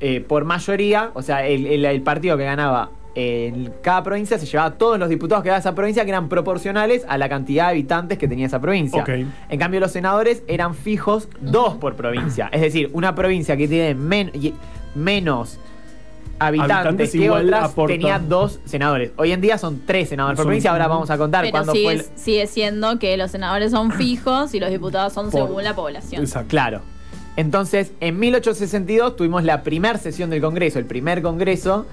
eh, 0.00 0.20
por 0.20 0.44
mayoría, 0.44 1.10
o 1.14 1.22
sea, 1.22 1.46
el, 1.46 1.66
el- 1.66 1.84
el 1.84 2.02
partido 2.02 2.36
que 2.38 2.44
ganaba 2.44 2.90
en 3.14 3.72
cada 3.82 4.02
provincia 4.02 4.38
se 4.38 4.46
llevaba 4.46 4.72
todos 4.78 4.98
los 4.98 5.08
diputados 5.08 5.42
que 5.42 5.48
daba 5.48 5.58
esa 5.58 5.74
provincia 5.74 6.04
que 6.04 6.10
eran 6.10 6.28
proporcionales 6.28 7.04
a 7.08 7.18
la 7.18 7.28
cantidad 7.28 7.64
de 7.66 7.70
habitantes 7.70 8.18
que 8.18 8.28
tenía 8.28 8.46
esa 8.46 8.60
provincia. 8.60 9.04
En 9.48 9.58
cambio, 9.58 9.80
los 9.80 9.90
senadores 9.92 10.42
eran 10.46 10.74
fijos 10.74 11.28
dos 11.40 11.74
por 11.74 11.96
provincia. 11.96 12.48
Es 12.52 12.60
decir, 12.60 12.88
una 12.92 13.14
provincia 13.14 13.56
que 13.56 13.66
tiene 13.68 13.94
men- 13.94 14.30
menos 14.94 15.58
habitantes, 16.38 16.76
Habitantes 16.76 17.10
que 17.12 17.18
igual 17.18 17.46
otras 17.48 17.70
aporta. 17.72 17.92
tenía 17.92 18.18
dos 18.18 18.60
senadores. 18.64 19.10
Hoy 19.16 19.32
en 19.32 19.40
día 19.42 19.58
son 19.58 19.82
tres 19.84 20.08
senadores 20.08 20.36
por 20.36 20.46
provincia. 20.46 20.70
Ahora 20.70 20.86
vamos 20.88 21.10
a 21.10 21.18
contar 21.18 21.42
Pero 21.42 21.52
cuándo 21.52 21.72
sigue, 21.72 21.84
fue 21.84 21.92
el... 21.94 22.04
sigue 22.14 22.46
siendo 22.46 22.98
que 22.98 23.16
los 23.18 23.30
senadores 23.30 23.72
son 23.72 23.92
fijos 23.92 24.54
y 24.54 24.60
los 24.60 24.70
diputados 24.70 25.12
son 25.12 25.30
Por- 25.30 25.46
según 25.48 25.64
la 25.64 25.74
población. 25.74 26.22
Exacto. 26.22 26.48
Claro. 26.48 26.80
Entonces, 27.36 27.92
en 28.00 28.18
1862 28.18 29.16
tuvimos 29.16 29.44
la 29.44 29.62
primera 29.62 29.98
sesión 29.98 30.30
del 30.30 30.40
Congreso, 30.40 30.78
el 30.78 30.86
primer 30.86 31.20
Congreso, 31.22 31.86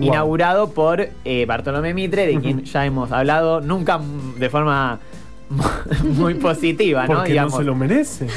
Wow. 0.00 0.08
inaugurado 0.08 0.70
por 0.70 1.08
eh, 1.24 1.46
Bartolomé 1.46 1.94
Mitre, 1.94 2.26
de 2.26 2.40
quien 2.40 2.64
ya 2.64 2.84
hemos 2.86 3.12
hablado, 3.12 3.60
nunca 3.60 4.00
de 4.38 4.48
forma 4.48 4.98
muy 6.04 6.34
positiva, 6.34 7.02
¿no? 7.06 7.14
Porque 7.14 7.30
Digamos. 7.32 7.52
no 7.52 7.58
se 7.58 7.64
lo 7.64 7.74
merece. 7.74 8.26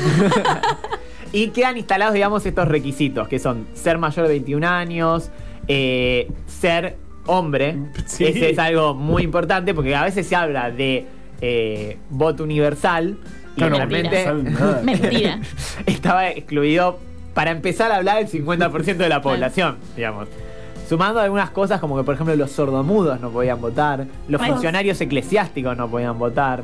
Y 1.36 1.48
quedan 1.48 1.78
instalados, 1.78 2.14
digamos, 2.14 2.46
estos 2.46 2.68
requisitos, 2.68 3.28
que 3.28 3.40
son 3.40 3.66
ser 3.74 3.98
mayor 3.98 4.28
de 4.28 4.34
21 4.34 4.68
años, 4.68 5.32
eh, 5.68 6.32
ser 6.46 6.96
hombre. 7.26 7.76
Sí. 8.06 8.26
Ese 8.26 8.52
es 8.52 8.60
algo 8.60 8.94
muy 8.94 9.24
importante 9.24 9.74
porque 9.74 9.96
a 9.96 10.04
veces 10.04 10.28
se 10.28 10.36
habla 10.36 10.70
de 10.70 11.08
eh, 11.42 11.98
voto 12.12 12.44
universal 12.44 13.18
y 13.56 13.58
Claro, 13.58 13.78
realmente. 13.78 14.32
Mentira. 14.84 15.40
estaba 15.88 16.30
excluido, 16.30 17.00
para 17.34 17.50
empezar 17.50 17.92
a 17.92 17.96
hablar, 17.96 18.20
el 18.20 18.28
50% 18.30 18.98
de 18.98 19.10
la 19.10 19.24
población, 19.24 19.78
digamos. 19.96 20.28
Sumando 20.88 21.20
algunas 21.22 21.50
cosas 21.52 21.80
como 21.80 21.96
que, 21.98 22.04
por 22.04 22.16
ejemplo, 22.16 22.36
los 22.36 22.52
sordomudos 22.52 23.20
no 23.20 23.30
podían 23.30 23.60
votar, 23.62 24.06
los 24.28 24.42
funcionarios 24.46 25.00
eclesiásticos 25.02 25.76
no 25.78 25.90
podían 25.90 26.20
votar, 26.20 26.62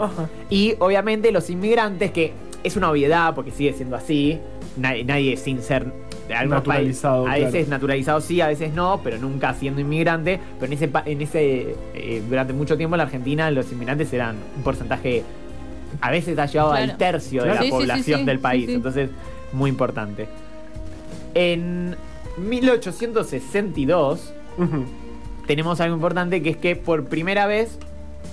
y 0.50 0.76
obviamente 0.80 1.32
los 1.32 1.50
inmigrantes, 1.50 2.12
que 2.12 2.34
es 2.64 2.76
una 2.76 2.92
obviedad 2.92 3.34
porque 3.34 3.52
sigue 3.52 3.74
siendo 3.74 3.96
así, 3.96 4.38
nadie, 4.78 5.04
nadie 5.06 5.38
sin 5.38 5.62
ser 5.62 5.92
Naturalizado, 6.48 7.24
países, 7.26 7.42
a 7.42 7.46
veces 7.48 7.66
claro. 7.66 7.70
naturalizado 7.82 8.22
sí, 8.22 8.40
a 8.40 8.48
veces 8.48 8.72
no, 8.76 9.02
pero 9.04 9.18
nunca 9.18 9.52
siendo 9.56 9.82
inmigrante. 9.82 10.40
Pero 10.60 10.68
en 10.72 10.74
ese, 10.74 10.88
pa- 10.88 11.02
en 11.04 11.20
ese 11.24 11.76
eh, 11.96 12.22
durante 12.30 12.54
mucho 12.54 12.78
tiempo 12.78 12.94
en 12.96 13.00
la 13.00 13.06
Argentina 13.06 13.50
los 13.50 13.72
inmigrantes 13.72 14.14
eran 14.14 14.36
un 14.56 14.62
porcentaje, 14.62 15.24
a 16.02 16.12
veces 16.12 16.38
ha 16.38 16.46
llegado 16.46 16.70
Claro. 16.70 16.84
al 16.92 16.98
tercio 16.98 17.42
Claro. 17.44 17.60
de 17.62 17.66
Sí, 17.66 17.66
la 17.66 17.66
sí, 17.66 17.66
sí, 17.66 17.72
población 17.88 18.20
sí, 18.20 18.26
del 18.28 18.38
sí, 18.38 18.44
país. 18.44 18.66
sí. 18.68 18.74
Entonces, 18.76 19.10
muy 19.54 19.72
importante. 19.72 20.28
En 21.34 21.96
1862 22.40 24.34
Ujú. 24.58 24.86
tenemos 25.48 25.80
algo 25.82 25.96
importante 25.96 26.42
que 26.42 26.50
es 26.52 26.58
que 26.58 26.76
por 26.76 27.06
primera 27.06 27.46
vez 27.48 27.78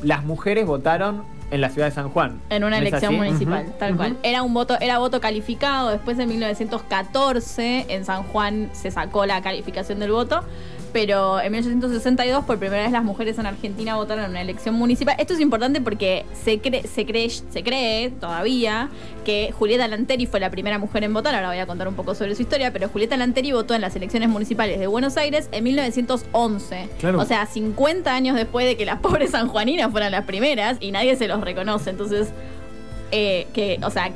las 0.03 0.25
mujeres 0.25 0.67
votaron 0.67 1.23
en 1.51 1.61
la 1.61 1.71
ciudad 1.71 1.87
de 1.89 1.95
San 1.95 2.09
Juan. 2.11 2.41
En 2.51 2.65
una 2.65 2.81
¿No 2.81 2.83
es 2.87 2.89
elección 2.89 3.15
así? 3.15 3.23
municipal, 3.25 3.73
tal 3.79 3.97
cual. 3.97 4.17
Era 4.25 4.43
un 4.43 4.53
voto, 4.53 4.77
era 4.81 4.99
voto 4.99 5.21
calificado. 5.21 5.91
Después 5.91 6.17
de 6.17 6.27
1914 6.27 7.87
en 7.89 8.05
San 8.05 8.25
Juan 8.25 8.69
se 8.73 8.91
sacó 8.91 9.27
la 9.27 9.41
calificación 9.43 10.01
del 10.01 10.11
voto. 10.11 10.43
Pero 10.93 11.41
en 11.41 11.53
1862 11.53 12.45
por 12.47 12.59
primera 12.59 12.83
vez 12.83 12.91
las 12.93 13.05
mujeres 13.05 13.39
en 13.39 13.45
Argentina 13.45 13.97
votaron 13.97 14.25
en 14.25 14.31
una 14.31 14.41
elección 14.41 14.75
municipal. 14.77 15.15
Esto 15.19 15.35
es 15.35 15.41
importante 15.41 15.81
porque 15.83 16.25
se 16.45 16.59
cree, 16.59 16.87
se 16.87 17.05
cree, 17.05 17.29
se 17.29 17.63
cree 17.63 18.11
todavía 18.11 18.89
que 19.25 19.53
Julieta 19.53 19.87
Lanteri 19.89 20.25
fue 20.25 20.41
la 20.41 20.51
primera 20.51 20.79
mujer 20.79 21.05
en 21.05 21.13
votar. 21.13 21.35
Ahora 21.35 21.49
voy 21.49 21.59
a 21.59 21.67
contar 21.67 21.87
un 21.89 21.95
poco 21.95 22.15
sobre 22.15 22.35
su 22.35 22.43
historia, 22.43 22.73
pero 22.73 22.89
Julieta 22.89 23.17
Lanteri 23.19 23.53
votó 23.53 23.75
en 23.75 23.83
las 23.83 23.95
elecciones 23.95 24.29
municipales 24.31 24.79
de 24.79 24.87
Buenos 24.87 25.17
Aires 25.19 25.49
en 25.53 25.65
1911. 25.65 26.89
Claro. 26.99 27.21
O 27.21 27.25
sea, 27.27 27.45
50 27.45 28.15
años 28.15 28.37
después 28.37 28.65
de 28.67 28.77
que 28.79 28.87
las 28.87 28.99
pobres 29.01 29.33
sanjuaninas 29.33 29.91
fueran 29.91 30.13
las 30.13 30.25
primeras 30.25 30.79
y 30.81 30.93
nadie 30.93 31.17
se 31.17 31.29
los 31.29 31.43
reconoce. 31.43 31.91
Entonces, 31.91 32.29
eh, 33.13 33.47
que, 33.53 33.79
o 33.83 33.91
sea, 33.91 34.11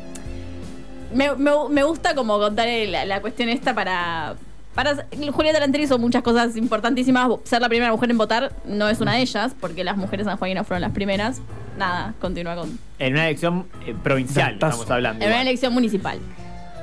me, 1.12 1.34
me- 1.34 1.68
me 1.68 1.82
gusta 1.82 2.14
como 2.14 2.38
contar 2.38 2.68
la 2.88 3.20
cuestión 3.20 3.48
esta 3.50 3.74
para... 3.74 4.36
Para 4.74 5.04
Julieta 5.32 5.58
Lanteri 5.58 5.84
hizo 5.84 5.98
muchas 5.98 6.22
cosas 6.22 6.56
importantísimas. 6.56 7.28
Ser 7.44 7.60
la 7.60 7.68
primera 7.68 7.90
mujer 7.90 8.10
en 8.10 8.18
votar 8.18 8.52
no 8.64 8.88
es 8.88 9.00
una 9.00 9.14
de 9.14 9.22
ellas, 9.22 9.54
porque 9.60 9.84
las 9.84 9.96
mujeres 9.96 10.26
sanjuaninas 10.26 10.66
fueron 10.66 10.82
las 10.82 10.92
primeras. 10.92 11.40
Nada, 11.76 12.14
continúa 12.20 12.54
con. 12.54 12.78
En 12.98 13.14
una 13.14 13.26
elección 13.26 13.66
eh, 13.86 13.94
provincial, 14.00 14.54
Datazo. 14.54 14.82
estamos 14.82 14.90
hablando. 14.90 15.24
En 15.24 15.30
una 15.30 15.42
elección 15.42 15.72
municipal. 15.72 16.20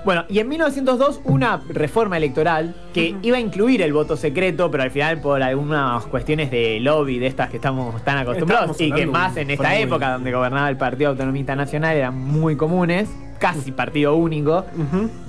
Bueno, 0.06 0.24
y 0.29 0.39
en 0.39 0.48
1902 0.48 1.22
una 1.25 1.62
reforma 1.67 2.15
electoral 2.17 2.75
que 2.94 3.15
iba 3.22 3.38
a 3.38 3.39
incluir 3.41 3.82
el 3.82 3.91
voto 3.91 4.15
secreto, 4.15 4.72
pero 4.72 4.84
al 4.84 4.91
final 4.91 5.20
por 5.20 5.44
algunas 5.44 6.06
cuestiones 6.06 6.50
de 6.50 6.79
lobby 6.79 7.20
de 7.20 7.27
estas 7.27 7.50
que 7.50 7.58
estamos 7.58 8.01
tan 8.06 8.20
acostumbrados 8.20 8.79
y 8.79 8.91
que 8.91 9.06
más 9.06 9.36
en 9.36 9.51
esta 9.51 9.77
época 9.77 10.13
donde 10.13 10.32
gobernaba 10.32 10.70
el 10.70 10.77
Partido 10.77 11.10
Autonomista 11.10 11.58
Nacional 11.58 11.98
eran 11.98 12.17
muy 12.17 12.56
comunes, 12.56 13.10
casi 13.39 13.72
partido 13.72 14.15
único. 14.15 14.65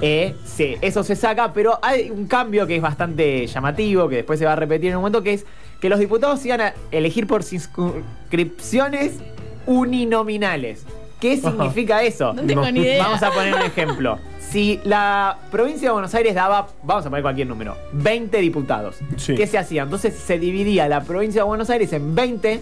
Eh, 0.00 0.34
sí, 0.44 0.76
eso 0.80 1.02
se 1.04 1.16
saca, 1.16 1.52
pero 1.52 1.78
hay 1.82 2.10
un 2.10 2.26
cambio 2.26 2.66
que 2.66 2.76
es 2.76 2.82
bastante 2.82 3.46
llamativo, 3.46 4.08
que 4.08 4.16
después 4.16 4.38
se 4.38 4.44
va 4.44 4.52
a 4.52 4.56
repetir 4.56 4.90
en 4.90 4.96
un 4.96 5.02
momento, 5.02 5.22
que 5.22 5.34
es 5.34 5.46
que 5.80 5.88
los 5.88 5.98
diputados 5.98 6.40
se 6.40 6.48
iban 6.48 6.60
a 6.60 6.74
elegir 6.90 7.26
por 7.26 7.42
circunscripciones 7.42 9.12
uninominales. 9.66 10.84
¿Qué 11.20 11.36
significa 11.36 12.02
eso? 12.02 12.32
No 12.32 12.42
tengo 12.42 12.62
No. 12.62 12.70
ni 12.70 12.80
idea. 12.80 13.02
Vamos 13.02 13.22
a 13.22 13.30
poner 13.32 13.54
un 13.54 13.62
ejemplo. 13.62 14.18
Si 14.38 14.80
la 14.84 15.36
provincia 15.50 15.88
de 15.88 15.92
Buenos 15.92 16.14
Aires 16.14 16.34
daba, 16.34 16.68
vamos 16.84 17.04
a 17.04 17.10
poner 17.10 17.22
cualquier 17.22 17.48
número, 17.48 17.76
20 17.92 18.38
diputados, 18.38 18.96
Sí. 19.16 19.34
¿qué 19.34 19.46
se 19.46 19.58
hacía? 19.58 19.82
Entonces 19.82 20.14
se 20.14 20.38
dividía 20.38 20.88
la 20.88 21.02
provincia 21.02 21.42
de 21.42 21.46
Buenos 21.46 21.68
Aires 21.70 21.92
en 21.92 22.14
20 22.14 22.60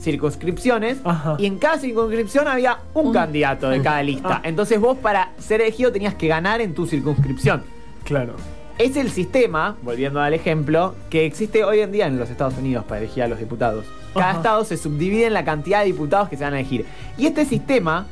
circunscripciones 0.00 0.98
Ajá. 1.04 1.36
y 1.38 1.46
en 1.46 1.58
cada 1.58 1.78
circunscripción 1.78 2.48
había 2.48 2.78
un, 2.94 3.08
Un- 3.08 3.12
candidato 3.12 3.68
de 3.68 3.80
cada 3.82 4.02
lista. 4.02 4.36
Ah. 4.36 4.40
Entonces 4.44 4.80
vos 4.80 4.96
para 4.98 5.30
ser 5.38 5.60
elegido 5.60 5.92
tenías 5.92 6.14
que 6.14 6.28
ganar 6.28 6.60
en 6.60 6.74
tu 6.74 6.86
circunscripción. 6.86 7.62
Claro. 8.04 8.34
Es 8.78 8.96
el 8.96 9.10
sistema, 9.10 9.76
volviendo 9.82 10.20
al 10.20 10.34
ejemplo, 10.34 10.94
que 11.08 11.24
existe 11.24 11.64
hoy 11.64 11.80
en 11.80 11.92
día 11.92 12.06
en 12.06 12.18
los 12.18 12.28
Estados 12.28 12.58
Unidos 12.58 12.84
para 12.84 13.00
elegir 13.00 13.22
a 13.22 13.28
los 13.28 13.38
diputados. 13.38 13.86
Cada 14.12 14.28
Ajá. 14.30 14.36
estado 14.38 14.64
se 14.64 14.76
subdivide 14.76 15.26
en 15.26 15.32
la 15.34 15.44
cantidad 15.44 15.80
de 15.80 15.86
diputados 15.86 16.28
que 16.28 16.36
se 16.36 16.44
van 16.44 16.52
a 16.54 16.60
elegir. 16.60 16.84
Y 17.16 17.26
este 17.26 17.44
sistema, 17.46 18.06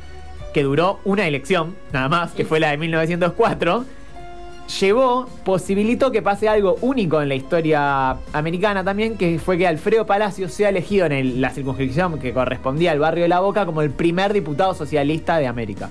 que 0.53 0.63
duró 0.63 0.99
una 1.05 1.27
elección, 1.27 1.75
nada 1.93 2.09
más, 2.09 2.31
que 2.31 2.45
fue 2.45 2.59
la 2.59 2.71
de 2.71 2.77
1904, 2.77 3.85
llevó, 4.79 5.27
posibilitó 5.43 6.11
que 6.11 6.21
pase 6.21 6.49
algo 6.49 6.75
único 6.81 7.21
en 7.21 7.29
la 7.29 7.35
historia 7.35 8.17
americana 8.33 8.83
también, 8.83 9.15
que 9.17 9.37
fue 9.39 9.57
que 9.57 9.67
Alfredo 9.67 10.05
Palacio 10.05 10.49
sea 10.49 10.69
elegido 10.69 11.05
en 11.05 11.11
el- 11.11 11.41
la 11.41 11.51
circunscripción 11.51 12.19
que 12.19 12.33
correspondía 12.33 12.91
al 12.91 12.99
barrio 12.99 13.23
de 13.23 13.29
La 13.29 13.39
Boca 13.41 13.65
como 13.65 13.81
el 13.81 13.91
primer 13.91 14.33
diputado 14.33 14.73
socialista 14.73 15.37
de 15.37 15.47
América. 15.47 15.89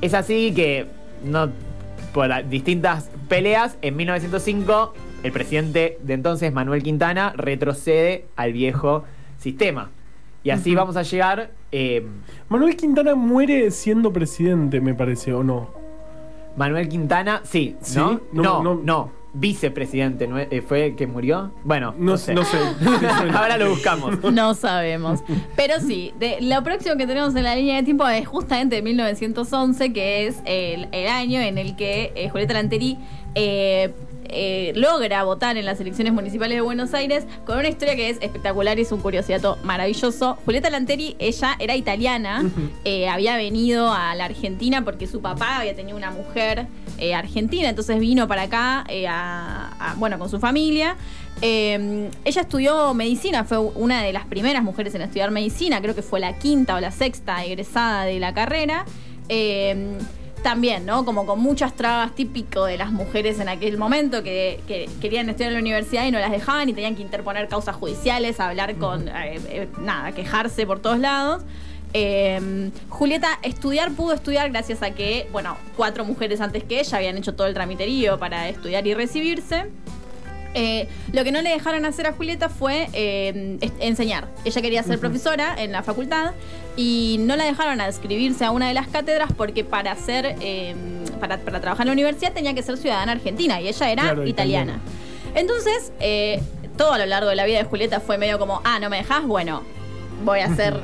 Es 0.00 0.14
así 0.14 0.52
que, 0.54 0.86
no, 1.24 1.50
por 2.12 2.28
distintas 2.48 3.08
peleas, 3.28 3.76
en 3.82 3.96
1905 3.96 4.92
el 5.22 5.32
presidente 5.32 5.98
de 6.02 6.14
entonces, 6.14 6.52
Manuel 6.52 6.82
Quintana, 6.82 7.32
retrocede 7.36 8.26
al 8.36 8.52
viejo 8.52 9.04
sistema. 9.38 9.90
Y 10.44 10.50
así 10.50 10.74
vamos 10.74 10.96
a 10.96 11.02
llegar... 11.02 11.50
eh, 11.72 12.06
Manuel 12.48 12.76
Quintana 12.76 13.14
muere 13.16 13.70
siendo 13.72 14.12
presidente, 14.12 14.80
me 14.80 14.94
parece, 14.94 15.32
¿o 15.32 15.42
no? 15.42 15.70
Manuel 16.56 16.88
Quintana, 16.88 17.40
sí, 17.44 17.76
Sí, 17.80 17.98
¿no? 17.98 18.20
no, 18.32 18.42
No, 18.42 18.62
no. 18.62 18.80
no, 18.82 19.12
vicepresidente, 19.34 20.26
¿no? 20.26 20.38
Eh, 20.38 20.62
¿fue 20.66 20.86
el 20.86 20.96
que 20.96 21.06
murió? 21.06 21.52
Bueno, 21.64 21.94
No, 21.98 22.12
no 22.12 22.16
sé. 22.16 22.34
no 22.34 22.42
sé. 22.44 22.56
Ahora 23.34 23.58
lo 23.58 23.70
buscamos. 23.70 24.22
No 24.32 24.54
sabemos. 24.54 25.20
Pero 25.54 25.74
sí, 25.80 26.12
de, 26.18 26.38
lo 26.40 26.62
próximo 26.64 26.96
que 26.96 27.06
tenemos 27.06 27.34
en 27.36 27.44
la 27.44 27.54
línea 27.54 27.76
de 27.76 27.82
tiempo 27.82 28.06
es 28.08 28.26
justamente 28.26 28.80
1911, 28.82 29.92
que 29.92 30.26
es 30.26 30.36
el, 30.46 30.88
el 30.92 31.08
año 31.08 31.40
en 31.40 31.58
el 31.58 31.76
que 31.76 32.12
eh, 32.16 32.28
Julieta 32.30 32.54
Lanteri 32.54 32.96
eh, 33.34 33.92
eh, 34.30 34.72
logra 34.76 35.22
votar 35.24 35.56
en 35.56 35.64
las 35.64 35.80
elecciones 35.80 36.12
municipales 36.12 36.56
de 36.56 36.60
Buenos 36.60 36.94
Aires 36.94 37.24
con 37.44 37.58
una 37.58 37.68
historia 37.68 37.96
que 37.96 38.10
es 38.10 38.18
espectacular 38.20 38.78
y 38.78 38.82
es 38.82 38.92
un 38.92 39.00
curiosidad 39.00 39.56
maravilloso. 39.62 40.36
Julieta 40.44 40.70
Lanteri, 40.70 41.16
ella 41.18 41.56
era 41.58 41.74
italiana, 41.76 42.44
eh, 42.84 43.08
había 43.08 43.36
venido 43.36 43.92
a 43.92 44.14
la 44.14 44.24
Argentina 44.26 44.84
porque 44.84 45.06
su 45.06 45.20
papá 45.20 45.58
había 45.60 45.74
tenido 45.74 45.96
una 45.96 46.10
mujer 46.10 46.66
eh, 46.98 47.14
argentina, 47.14 47.68
entonces 47.68 47.98
vino 48.00 48.26
para 48.28 48.42
acá, 48.42 48.84
a- 49.08 49.72
a- 49.78 49.94
bueno, 49.96 50.18
con 50.18 50.28
su 50.30 50.38
familia. 50.40 50.96
Eh, 51.42 52.08
ella 52.24 52.40
estudió 52.40 52.94
medicina, 52.94 53.44
fue 53.44 53.58
una 53.58 54.02
de 54.02 54.12
las 54.12 54.24
primeras 54.26 54.62
mujeres 54.62 54.94
en 54.94 55.02
estudiar 55.02 55.30
medicina, 55.30 55.82
creo 55.82 55.94
que 55.94 56.00
fue 56.02 56.18
la 56.18 56.38
quinta 56.38 56.74
o 56.76 56.80
la 56.80 56.90
sexta 56.90 57.44
egresada 57.44 58.04
de 58.04 58.18
la 58.20 58.32
carrera. 58.32 58.84
Eh, 59.28 59.98
también, 60.46 60.86
¿no? 60.86 61.04
Como 61.04 61.26
con 61.26 61.40
muchas 61.40 61.74
trabas 61.74 62.14
típico 62.14 62.66
de 62.66 62.78
las 62.78 62.92
mujeres 62.92 63.40
en 63.40 63.48
aquel 63.48 63.78
momento 63.78 64.22
que, 64.22 64.60
que 64.68 64.88
querían 65.00 65.28
estudiar 65.28 65.48
en 65.48 65.54
la 65.54 65.60
universidad 65.60 66.06
y 66.06 66.12
no 66.12 66.20
las 66.20 66.30
dejaban 66.30 66.68
y 66.68 66.72
tenían 66.72 66.94
que 66.94 67.02
interponer 67.02 67.48
causas 67.48 67.74
judiciales, 67.74 68.38
hablar 68.38 68.76
con, 68.76 69.08
eh, 69.08 69.40
eh, 69.48 69.68
nada, 69.80 70.12
quejarse 70.12 70.64
por 70.64 70.78
todos 70.78 71.00
lados. 71.00 71.42
Eh, 71.94 72.70
Julieta 72.88 73.40
estudiar 73.42 73.90
pudo 73.90 74.12
estudiar 74.12 74.48
gracias 74.50 74.84
a 74.84 74.92
que, 74.92 75.28
bueno, 75.32 75.56
cuatro 75.76 76.04
mujeres 76.04 76.40
antes 76.40 76.62
que 76.62 76.78
ella 76.78 76.96
habían 76.96 77.16
hecho 77.16 77.34
todo 77.34 77.48
el 77.48 77.54
tramiterío 77.54 78.16
para 78.20 78.48
estudiar 78.48 78.86
y 78.86 78.94
recibirse. 78.94 79.64
Eh, 80.58 80.88
lo 81.12 81.22
que 81.22 81.32
no 81.32 81.42
le 81.42 81.50
dejaron 81.50 81.84
hacer 81.84 82.06
a 82.06 82.12
Julieta 82.12 82.48
fue 82.48 82.88
eh, 82.94 83.58
enseñar. 83.78 84.28
Ella 84.46 84.62
quería 84.62 84.82
ser 84.82 84.98
profesora 84.98 85.54
en 85.58 85.70
la 85.70 85.82
facultad 85.82 86.32
y 86.76 87.18
no 87.20 87.36
la 87.36 87.44
dejaron 87.44 87.78
adscribirse 87.82 88.42
a 88.46 88.50
una 88.50 88.66
de 88.68 88.72
las 88.72 88.88
cátedras 88.88 89.30
porque 89.36 89.64
para 89.64 89.92
hacer, 89.92 90.34
eh, 90.40 90.74
para, 91.20 91.36
para 91.36 91.60
trabajar 91.60 91.84
en 91.84 91.88
la 91.88 91.92
universidad 91.92 92.32
tenía 92.32 92.54
que 92.54 92.62
ser 92.62 92.78
ciudadana 92.78 93.12
argentina 93.12 93.60
y 93.60 93.68
ella 93.68 93.90
era 93.90 94.02
Claro, 94.04 94.26
italiana. 94.26 94.80
italiana. 94.80 95.38
Entonces, 95.38 95.92
eh, 96.00 96.40
todo 96.78 96.94
a 96.94 96.98
lo 96.98 97.04
largo 97.04 97.28
de 97.28 97.36
la 97.36 97.44
vida 97.44 97.58
de 97.58 97.64
Julieta 97.64 98.00
fue 98.00 98.16
medio 98.16 98.38
como, 98.38 98.62
ah, 98.64 98.78
no 98.80 98.88
me 98.88 98.96
dejas, 98.96 99.26
bueno, 99.26 99.62
voy 100.24 100.40
a 100.40 100.46
hacer 100.46 100.80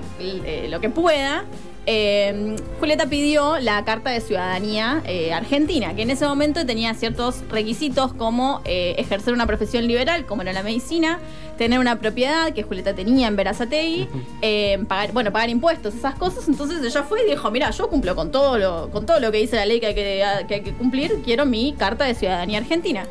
lo 0.69 0.81
que 0.83 0.91
pueda. 0.91 1.47
Eh, 1.87 2.57
Julieta 2.79 3.07
pidió 3.07 3.59
la 3.59 3.85
carta 3.85 4.11
de 4.11 4.21
ciudadanía 4.21 5.03
eh, 5.05 5.33
argentina, 5.33 5.95
que 5.95 6.03
en 6.03 6.11
ese 6.11 6.27
momento 6.27 6.65
tenía 6.65 6.95
ciertos 6.95 7.43
requisitos 7.51 8.13
como 8.13 8.61
eh, 8.65 8.95
ejercer 8.99 9.35
una 9.35 9.47
profesión 9.47 9.87
liberal, 9.87 10.25
como 10.25 10.43
era 10.43 10.53
la 10.53 10.63
medicina, 10.63 11.19
tener 11.59 11.81
una 11.81 11.99
propiedad 11.99 12.53
que 12.53 12.63
Julieta 12.63 12.95
tenía 12.95 13.27
en 13.27 13.37
Verazategui, 13.37 14.09
eh, 14.43 14.79
pagar, 14.87 15.13
bueno, 15.13 15.33
pagar 15.33 15.51
impuestos, 15.51 15.95
esas 15.95 16.15
cosas. 16.15 16.49
Entonces 16.49 16.85
ella 16.85 17.03
fue 17.03 17.25
y 17.25 17.31
dijo, 17.31 17.51
mira, 17.51 17.71
yo 17.71 17.89
cumplo 17.89 18.15
con 18.15 18.31
todo 18.31 18.59
lo, 18.59 18.91
con 18.91 19.05
todo 19.05 19.19
lo 19.19 19.33
que 19.33 19.39
dice 19.39 19.57
la 19.57 19.67
ley 19.67 19.81
que 19.81 19.87
hay 19.87 19.95
que, 19.95 20.25
que 20.47 20.55
hay 20.55 20.63
que 20.63 20.73
cumplir, 20.73 21.21
quiero 21.25 21.47
mi 21.47 21.73
carta 21.73 22.05
de 22.05 22.15
ciudadanía 22.15 22.59
argentina. 22.59 23.07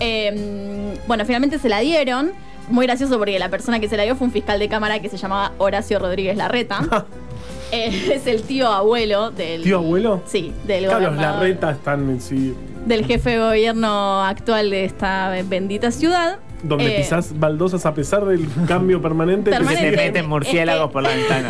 Eh, 0.00 0.98
bueno, 1.06 1.24
finalmente 1.24 1.58
se 1.58 1.68
la 1.68 1.80
dieron. 1.80 2.32
Muy 2.68 2.86
gracioso 2.86 3.18
porque 3.18 3.38
la 3.38 3.48
persona 3.48 3.78
que 3.78 3.88
se 3.88 3.96
la 3.96 4.02
dio 4.02 4.16
fue 4.16 4.26
un 4.26 4.32
fiscal 4.32 4.58
de 4.58 4.68
cámara 4.68 4.98
que 5.00 5.08
se 5.08 5.16
llamaba 5.16 5.52
Horacio 5.58 5.98
Rodríguez 5.98 6.36
Larreta. 6.36 7.06
Eh, 7.72 8.12
es 8.14 8.26
el 8.26 8.42
tío 8.42 8.68
abuelo 8.68 9.30
del. 9.30 9.62
¿Tío 9.62 9.78
abuelo? 9.78 10.22
Sí, 10.26 10.52
del 10.64 10.84
Claro, 10.84 11.00
los 11.00 11.10
gobernador- 11.14 11.36
Larreta 11.42 11.70
están 11.72 12.08
en 12.10 12.20
sí. 12.20 12.54
Del 12.86 13.04
jefe 13.04 13.30
de 13.30 13.38
gobierno 13.38 14.22
actual 14.22 14.70
de 14.70 14.84
esta 14.84 15.30
bendita 15.48 15.90
ciudad. 15.90 16.38
Donde 16.62 16.86
Eh, 16.94 16.98
pisás 16.98 17.38
baldosas 17.38 17.84
a 17.84 17.92
pesar 17.94 18.24
del 18.24 18.46
cambio 18.66 19.02
permanente. 19.02 19.50
Se 19.50 19.56
Permanente. 19.56 19.90
te 19.90 19.96
meten 19.96 20.22
Es 20.22 20.28
murciélagos 20.28 20.86
que- 20.88 20.92
por 20.92 21.02
la 21.02 21.08
ventana. 21.16 21.48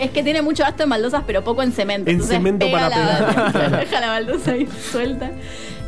Es 0.00 0.10
que 0.10 0.22
tiene 0.22 0.42
mucho 0.42 0.62
gasto 0.64 0.82
en 0.82 0.88
baldosas, 0.90 1.22
pero 1.26 1.42
poco 1.44 1.62
en 1.62 1.72
cemento. 1.72 2.10
En 2.10 2.16
Entonces 2.16 2.36
cemento 2.36 2.66
pega 2.66 2.90
para 2.90 2.96
la- 2.98 3.52
pegar. 3.52 3.80
Deja 3.80 4.00
la 4.00 4.08
baldosa 4.08 4.52
ahí 4.52 4.66
suelta. 4.90 5.30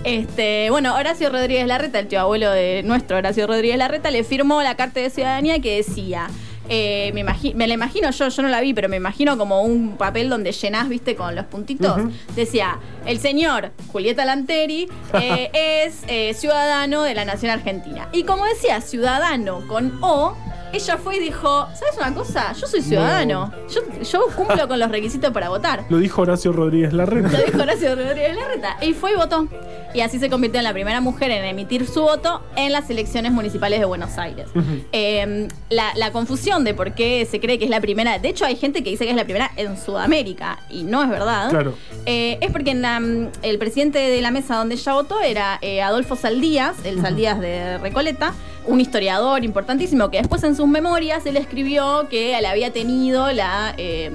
Este, 0.05 0.69
bueno, 0.71 0.95
Horacio 0.95 1.29
Rodríguez 1.29 1.67
Larreta, 1.67 1.99
el 1.99 2.07
tío 2.07 2.21
abuelo 2.21 2.51
de 2.51 2.83
nuestro 2.85 3.17
Horacio 3.17 3.47
Rodríguez 3.47 3.77
Larreta, 3.79 4.11
le 4.11 4.23
firmó 4.25 4.63
la 4.63 4.77
carta 4.77 5.01
de 5.01 5.11
ciudadanía 5.11 5.59
que 5.61 5.77
decía. 5.77 6.29
Eh, 6.69 7.11
me, 7.15 7.25
me 7.55 7.67
la 7.67 7.75
imagino 7.75 8.11
yo, 8.11 8.29
yo 8.29 8.43
no 8.43 8.49
la 8.49 8.61
vi, 8.61 8.75
pero 8.75 8.89
me 8.89 8.97
imagino 8.97 9.39
como 9.39 9.63
un 9.63 9.97
papel 9.97 10.29
donde 10.29 10.53
llenás, 10.53 10.89
viste, 10.89 11.17
con 11.17 11.35
los 11.35 11.47
puntitos. 11.47 12.01
Decía, 12.35 12.79
el 13.07 13.19
señor 13.19 13.73
Julieta 13.93 14.25
Lanteri 14.25 14.89
eh, 15.15 15.51
es 15.87 16.03
eh, 16.09 16.35
ciudadano 16.35 17.03
de 17.03 17.15
la 17.15 17.25
Nación 17.25 17.51
Argentina. 17.51 18.09
Y 18.13 18.25
como 18.25 18.45
decía 18.45 18.81
ciudadano 18.81 19.67
con 19.67 19.99
O, 20.03 20.37
ella 20.73 20.97
fue 20.99 21.17
y 21.17 21.21
dijo, 21.21 21.67
¿sabes 21.75 21.97
una 21.99 22.15
cosa? 22.15 22.53
Yo 22.53 22.67
soy 22.67 22.83
ciudadano. 22.83 23.53
Yo, 23.73 23.81
yo 24.03 24.27
cumplo 24.35 24.69
con 24.69 24.79
los 24.79 24.91
requisitos 24.91 25.33
para 25.33 25.49
votar. 25.49 25.85
Lo 25.89 25.99
dijo 25.99 26.23
Horacio 26.23 26.53
Rodríguez 26.53 26.93
Larreta. 26.93 27.29
Lo 27.29 27.45
dijo 27.45 27.63
Horacio 27.63 27.95
Rodríguez 27.95 28.37
Larreta. 28.37 28.77
Y 28.83 28.93
fue 28.93 29.13
y 29.13 29.17
votó. 29.17 29.49
Y 29.95 30.01
así 30.01 30.19
se 30.19 30.29
convirtió 30.29 30.59
en 30.59 30.65
la 30.65 30.73
primera 30.73 31.01
mujer 31.01 31.31
en 31.31 31.45
emitir 31.45 31.87
su 31.87 32.03
voto 32.03 32.43
en 32.57 32.73
las 32.73 32.91
elecciones 32.91 33.33
municipales 33.33 33.81
de 33.81 33.87
Buenos 33.87 34.19
Aires. 34.19 34.49
Eh, 34.93 35.49
la, 35.71 35.93
la 35.97 36.13
confusión 36.13 36.65
de 36.65 36.75
por 36.75 36.95
qué 36.95 37.27
se 37.31 37.41
cree 37.41 37.59
que 37.59 37.65
es 37.65 37.71
la 37.71 37.81
primera. 37.81 38.19
De 38.19 38.29
hecho, 38.29 38.45
hay 38.45 38.57
gente 38.57 38.83
que 38.83 38.91
dice 38.91 39.05
que 39.05 39.11
es 39.11 39.17
la 39.17 39.25
primera 39.25 39.51
en 39.57 39.79
Sudamérica. 39.79 40.59
Y 40.69 40.83
no 40.83 41.03
es 41.03 41.09
verdad. 41.09 41.51
Claro. 41.51 41.75
Eh, 42.07 42.39
es 42.41 42.51
porque 42.51 42.71
en 42.73 42.83
la, 42.83 43.01
el 43.43 43.59
presidente 43.59 43.99
de 43.99 44.21
la 44.23 44.31
mesa 44.31 44.57
donde 44.57 44.75
ella 44.75 44.93
votó 44.93 45.21
era 45.21 45.59
eh, 45.63 45.83
Adolfo 45.83 46.17
Saldías, 46.17 46.77
el 46.85 47.01
Saldías 47.01 47.41
de 47.41 47.79
Recoleta, 47.79 48.35
un 48.69 48.81
historiador 48.81 49.45
importantísimo 49.45 50.11
que 50.11 50.19
después 50.19 50.43
en 50.45 50.55
sus 50.55 50.67
memorias 50.69 51.25
él 51.27 51.37
escribió 51.37 52.09
que 52.09 52.39
él 52.39 52.47
había 52.47 52.73
tenido 52.73 53.33
la 53.33 53.75
eh, 53.79 54.11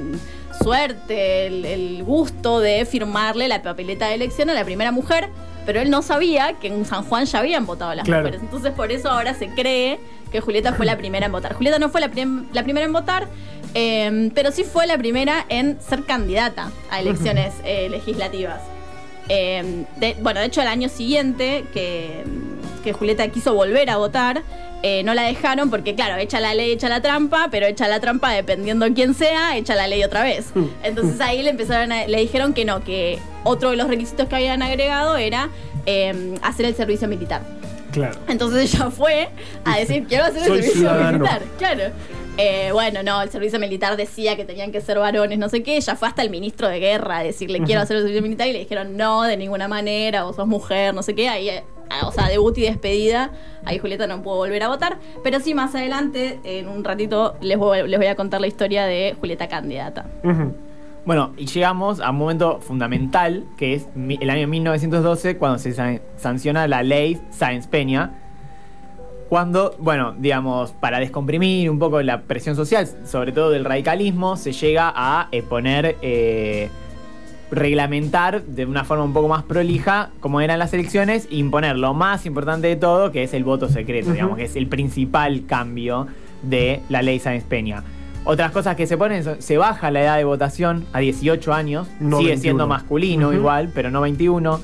suerte, 0.62 1.48
el, 1.48 1.65
el 1.65 2.03
gusto 2.03 2.60
de 2.60 2.86
firmarle 2.86 3.48
la 3.48 3.62
papeleta 3.62 4.07
de 4.07 4.15
elección 4.15 4.50
a 4.50 4.53
la 4.53 4.63
primera 4.63 4.91
mujer, 4.91 5.29
pero 5.65 5.81
él 5.81 5.89
no 5.89 6.01
sabía 6.01 6.53
que 6.60 6.67
en 6.67 6.86
San 6.86 7.03
Juan 7.03 7.25
ya 7.25 7.39
habían 7.39 7.65
votado 7.65 7.93
las 7.95 8.05
Claro. 8.05 8.22
mujeres. 8.24 8.41
Entonces 8.41 8.72
por 8.74 8.91
eso 8.91 9.10
ahora 9.10 9.33
se 9.33 9.48
cree 9.50 10.00
que 10.31 10.39
Julieta 10.41 10.74
fue 10.74 10.86
la 10.86 10.98
primera 10.98 11.25
en 11.25 11.31
votar. 11.31 11.53
Julieta 11.53 11.79
no 11.79 11.89
fue 11.89 12.01
la, 12.01 12.10
prim- 12.10 12.45
la 12.53 12.63
primera 12.63 12.86
en 12.86 12.93
votar, 12.93 13.27
eh, 13.74 14.29
pero 14.36 14.51
sí 14.51 14.63
fue 14.63 14.86
la 14.88 14.98
primera 14.98 15.45
en 15.50 15.79
ser 15.81 16.03
candidata 16.05 16.72
a 16.91 17.00
elecciones 17.00 17.53
eh, 17.65 17.88
legislativas. 17.89 18.60
Eh, 19.30 19.86
de- 19.98 20.15
bueno, 20.22 20.39
de 20.39 20.48
hecho, 20.48 20.62
el 20.62 20.68
año 20.68 20.89
siguiente 20.89 21.65
que, 21.74 22.24
que 22.84 22.94
Julieta 22.94 23.27
quiso 23.30 23.53
volver 23.53 23.89
a 23.89 23.98
votar, 23.98 24.42
eh, 24.86 25.01
no 25.03 25.13
la 25.13 25.22
dejaron 25.24 25.70
porque, 25.70 25.96
claro, 25.96 26.18
echa 26.22 26.42
la 26.42 26.53
ley, 26.53 26.72
echa 26.74 26.89
la 26.89 27.01
trampa, 27.01 27.48
pero 27.50 27.65
echa 27.65 27.88
la 27.88 28.01
trampa 28.01 28.32
dependiendo 28.32 28.86
quién 28.94 29.13
sea, 29.13 29.56
echa 29.56 29.75
la 29.75 29.88
ley 29.88 30.03
otra 30.03 30.24
vez. 30.24 30.48
Entonces 30.84 31.22
ahí 31.22 31.42
le 31.42 31.51
empezaron 31.51 31.92
a- 31.94 32.06
le 32.06 32.20
dijeron 32.20 32.53
que 32.53 32.65
no, 32.65 32.84
que 32.84 33.18
otro 33.46 33.70
de 33.70 33.77
los 33.77 33.88
requisitos 33.88 34.27
que 34.27 34.36
habían 34.36 34.62
agregado 34.62 35.15
era 35.15 35.50
eh, 35.86 36.36
hacer 36.42 36.65
el 36.65 36.75
servicio 36.75 37.08
militar. 37.08 37.42
Claro. 37.94 38.18
Entonces 38.27 38.74
ella 38.74 38.89
fue 38.89 39.30
a 39.63 39.77
decir, 39.80 40.06
quiero 40.08 40.25
hacer 40.25 40.39
el 40.44 40.48
Soy 40.48 40.58
servicio 40.58 40.80
ciudadano. 40.82 41.20
militar. 41.20 41.42
Claro. 41.58 41.84
Eh, 42.38 42.72
bueno, 42.74 43.04
no, 43.04 43.22
el 43.22 43.30
servicio 43.30 43.60
militar 43.60 43.96
decía 43.96 44.36
que 44.36 44.44
tenían 44.44 44.72
que 44.72 44.82
ser 44.82 44.98
varones, 44.98 45.38
no 45.38 45.50
sé 45.50 45.62
qué. 45.62 45.78
Ella 45.78 45.96
fue 45.96 46.08
hasta 46.08 46.24
el 46.24 46.32
ministro 46.32 46.68
de 46.68 46.80
guerra 46.80 47.20
a 47.20 47.24
decirle, 47.24 47.62
quiero 47.62 47.82
hacer 47.82 47.98
el 47.98 48.02
servicio 48.04 48.24
militar. 48.24 48.48
Y 48.48 48.54
le 48.54 48.60
dijeron, 48.60 48.98
no, 48.98 49.22
de 49.24 49.38
ninguna 49.38 49.68
manera, 49.68 50.24
vos 50.24 50.36
sos 50.36 50.48
mujer, 50.48 50.96
no 50.96 51.04
sé 51.04 51.13
qué. 51.13 51.30
Ahí, 51.30 51.50
eh, 51.50 51.63
o 52.04 52.12
sea, 52.12 52.28
debut 52.30 52.58
y 52.58 52.62
despedida. 52.62 53.30
Ahí 53.66 53.78
Julieta 53.78 54.08
no 54.08 54.24
pudo 54.24 54.38
volver 54.38 54.63
a 54.63 54.68
votar. 54.68 54.98
Pero 55.24 55.40
sí, 55.40 55.54
más 55.54 55.75
adelante, 55.75 56.40
en 56.44 56.68
un 56.70 56.84
ratito, 56.84 57.36
les 57.40 57.58
voy, 57.58 57.88
les 57.88 58.00
voy 58.00 58.08
a 58.08 58.16
contar 58.16 58.42
la 58.42 58.48
historia 58.48 58.86
de 58.86 59.16
Julieta 59.20 59.48
candidata. 59.48 60.08
Bueno, 61.06 61.34
y 61.38 61.46
llegamos 61.46 62.00
a 62.00 62.10
un 62.10 62.16
momento 62.18 62.62
fundamental, 62.62 63.44
que 63.58 63.75
es 63.75 63.88
el 63.96 64.30
año 64.30 64.48
1912, 64.48 65.38
cuando 65.38 65.60
se 65.60 65.74
san- 65.74 66.02
sanciona 66.16 66.68
la 66.68 66.82
ley 66.82 67.20
Sáenz 67.30 67.68
Peña. 67.68 68.23
Cuando, 69.38 69.74
bueno, 69.80 70.13
digamos, 70.16 70.74
para 70.74 71.00
descomprimir 71.00 71.68
un 71.68 71.80
poco 71.80 72.00
la 72.04 72.22
presión 72.22 72.56
social, 72.56 72.88
sobre 73.04 73.32
todo 73.32 73.50
del 73.50 73.66
radicalismo, 73.66 74.38
se 74.38 74.52
llega 74.52 74.94
a 74.96 75.28
eh, 75.32 75.42
poner, 75.42 75.96
eh, 76.04 76.70
reglamentar 77.50 78.44
de 78.44 78.68
una 78.68 78.84
forma 78.84 79.04
un 79.04 79.12
poco 79.12 79.28
más 79.30 79.42
prolija 79.42 80.12
cómo 80.20 80.40
eran 80.40 80.60
las 80.60 80.72
elecciones 80.75 81.28
e 81.32 81.38
imponer 81.38 81.78
lo 81.78 81.96
más 81.96 82.28
importante 82.28 82.68
de 82.68 82.75
todo, 82.75 83.12
que 83.12 83.24
es 83.24 83.34
el 83.34 83.44
voto 83.44 83.70
secreto, 83.70 84.12
digamos, 84.12 84.38
que 84.38 84.44
es 84.44 84.56
el 84.56 84.68
principal 84.68 85.48
cambio 85.48 86.06
de 86.44 86.81
la 86.90 87.01
ley 87.01 87.18
Sáenz 87.18 87.44
Peña. 87.44 87.84
Otras 88.25 88.51
cosas 88.51 88.75
que 88.75 88.86
se 88.86 89.00
ponen, 89.00 89.24
son- 89.24 89.42
se 89.42 89.57
baja 89.57 89.90
la 89.90 90.01
edad 90.03 90.18
de 90.18 90.25
votación 90.25 90.86
a 90.94 91.00
18 91.00 91.53
años, 91.55 91.88
No 92.00 92.18
sigue 92.18 92.29
21. 92.29 92.42
siendo 92.44 92.68
masculino 92.68 93.34
igual, 93.34 93.72
pero 93.74 93.90
no 93.90 94.00
21. 94.01 94.60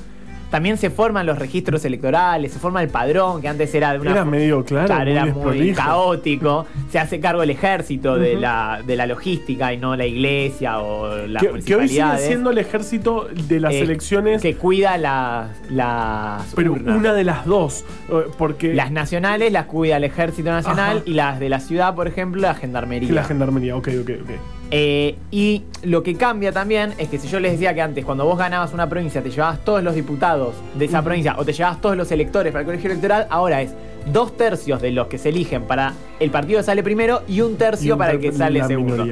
También 0.50 0.76
se 0.78 0.90
forman 0.90 1.26
los 1.26 1.38
registros 1.38 1.84
electorales, 1.84 2.52
se 2.52 2.58
forma 2.58 2.82
el 2.82 2.88
padrón, 2.88 3.40
que 3.40 3.48
antes 3.48 3.72
era 3.74 3.92
de 3.92 4.00
una 4.00 4.10
Era 4.10 4.24
medio 4.24 4.64
claro, 4.64 4.94
muy 5.04 5.10
era 5.12 5.26
muy 5.26 5.72
caótico. 5.72 6.66
Se 6.90 6.98
hace 6.98 7.20
cargo 7.20 7.42
el 7.42 7.50
ejército 7.50 8.16
de, 8.16 8.34
la, 8.36 8.82
de 8.84 8.96
la 8.96 9.06
logística 9.06 9.72
y 9.72 9.76
no 9.76 9.94
la 9.96 10.06
iglesia 10.06 10.80
o 10.80 11.26
las 11.28 11.42
Que, 11.42 11.60
que 11.60 11.76
hoy 11.76 11.88
sigue 11.88 12.18
siendo 12.18 12.50
el 12.50 12.58
ejército 12.58 13.28
de 13.32 13.60
las 13.60 13.72
Eh, 13.74 13.80
elecciones, 13.82 14.42
Que 14.42 14.56
cuida 14.56 14.98
las, 14.98 15.50
las 15.70 16.52
pero 16.56 16.72
urnas. 16.72 16.96
una 16.96 17.12
de 17.14 17.24
las 17.24 17.46
dos. 17.46 17.84
eh, 18.08 18.24
Porque 18.36 18.74
Las 18.74 18.90
nacionales 18.90 19.52
las 19.52 19.66
cuida 19.66 19.96
el 19.98 20.04
Ejército 20.04 20.50
Nacional 20.50 20.96
Ajá. 20.98 21.02
y 21.06 21.14
las 21.14 21.38
de 21.38 21.48
la 21.48 21.60
ciudad, 21.60 21.94
por 21.94 22.08
ejemplo, 22.08 22.42
la 22.42 22.54
Gendarmería. 22.54 23.12
la 23.12 23.24
gendarmería, 23.24 23.76
ok, 23.76 23.88
ok, 24.02 24.10
ok. 24.22 24.30
Eh, 24.70 25.16
y 25.30 25.64
lo 25.82 26.02
que 26.02 26.14
cambia 26.14 26.52
también 26.52 26.94
es 26.98 27.08
que 27.08 27.18
si 27.18 27.28
yo 27.28 27.40
les 27.40 27.52
decía 27.52 27.74
que 27.74 27.82
antes, 27.82 28.04
cuando 28.04 28.24
vos 28.24 28.38
ganabas 28.38 28.72
una 28.72 28.88
provincia, 28.88 29.22
te 29.22 29.30
llevabas 29.30 29.64
todos 29.64 29.82
los 29.82 29.94
diputados 29.94 30.54
de 30.74 30.84
esa 30.84 31.02
provincia 31.02 31.34
o 31.38 31.44
te 31.44 31.52
llevabas 31.52 31.80
todos 31.80 31.96
los 31.96 32.10
electores 32.12 32.52
para 32.52 32.60
el 32.60 32.66
colegio 32.66 32.90
electoral, 32.90 33.26
ahora 33.30 33.62
es 33.62 33.72
dos 34.06 34.36
tercios 34.36 34.80
de 34.80 34.92
los 34.92 35.08
que 35.08 35.18
se 35.18 35.28
eligen 35.30 35.64
para 35.64 35.92
el 36.18 36.30
partido 36.30 36.60
que 36.60 36.64
sale 36.64 36.82
primero 36.82 37.22
y 37.28 37.40
un 37.40 37.56
tercio 37.56 37.88
Y 37.88 37.92
un 37.92 37.98
para 37.98 38.12
el 38.12 38.20
que 38.20 38.32
sale 38.32 38.64
segundo. 38.64 39.06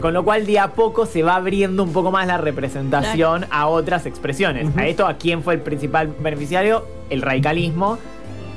Con 0.00 0.14
lo 0.14 0.24
cual, 0.24 0.46
día 0.46 0.64
a 0.64 0.72
poco 0.72 1.06
se 1.06 1.22
va 1.22 1.36
abriendo 1.36 1.82
un 1.82 1.92
poco 1.92 2.10
más 2.10 2.26
la 2.26 2.38
representación 2.38 3.46
a 3.50 3.66
otras 3.68 4.06
expresiones. 4.06 4.68
A 4.76 4.86
esto, 4.86 5.06
¿a 5.06 5.16
quién 5.16 5.42
fue 5.42 5.54
el 5.54 5.60
principal 5.60 6.14
beneficiario? 6.20 6.84
El 7.10 7.22
radicalismo. 7.22 7.98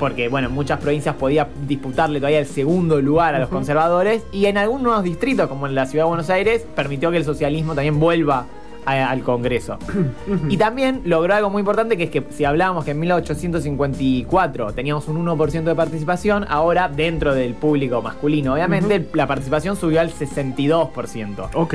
Porque, 0.02 0.28
bueno, 0.28 0.48
en 0.48 0.54
muchas 0.54 0.80
provincias 0.80 1.14
podía 1.14 1.46
disputarle 1.68 2.18
todavía 2.18 2.40
el 2.40 2.46
segundo 2.46 3.00
lugar 3.00 3.36
a 3.36 3.38
los 3.38 3.48
conservadores. 3.48 4.24
Y 4.32 4.46
en 4.46 4.58
algunos 4.58 5.04
distritos, 5.04 5.46
como 5.46 5.68
en 5.68 5.76
la 5.76 5.86
ciudad 5.86 6.06
de 6.06 6.08
Buenos 6.08 6.28
Aires, 6.28 6.66
permitió 6.74 7.12
que 7.12 7.18
el 7.18 7.24
socialismo 7.24 7.76
también 7.76 8.00
vuelva 8.00 8.46
a- 8.84 9.10
al 9.10 9.20
Congreso. 9.22 9.78
Y 10.48 10.56
también 10.56 11.02
logró 11.04 11.32
algo 11.36 11.50
muy 11.50 11.60
importante, 11.60 11.96
que 11.96 12.02
es 12.02 12.10
que 12.10 12.24
si 12.30 12.44
hablábamos 12.44 12.84
que 12.84 12.90
en 12.90 12.98
1854 12.98 14.72
teníamos 14.72 15.06
un 15.06 15.24
1% 15.24 15.62
de 15.62 15.74
participación, 15.76 16.46
ahora 16.48 16.88
dentro 16.88 17.32
del 17.32 17.54
público 17.54 18.02
masculino, 18.02 18.54
obviamente, 18.54 19.06
la 19.14 19.28
participación 19.28 19.76
subió 19.76 20.00
al 20.00 20.10
62%. 20.12 21.48
Ok. 21.54 21.74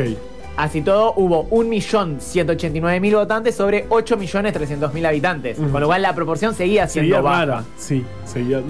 Así 0.58 0.82
todo, 0.82 1.13
hubo 1.15 1.48
1.189.000 1.52 3.13
votantes 3.15 3.56
sobre 3.56 3.88
8.300.000 3.89 5.06
habitantes. 5.08 5.60
Ujú. 5.60 5.70
Con 5.72 5.82
lo 5.82 5.88
cual 5.88 6.02
la 6.02 6.15
proporción 6.15 6.54
seguía 6.54 6.88
siendo 6.88 7.15
Seguía 7.15 7.22
baja. 7.22 7.46
rara. 7.46 7.63
Sí, 7.78 8.04
seguía. 8.26 8.62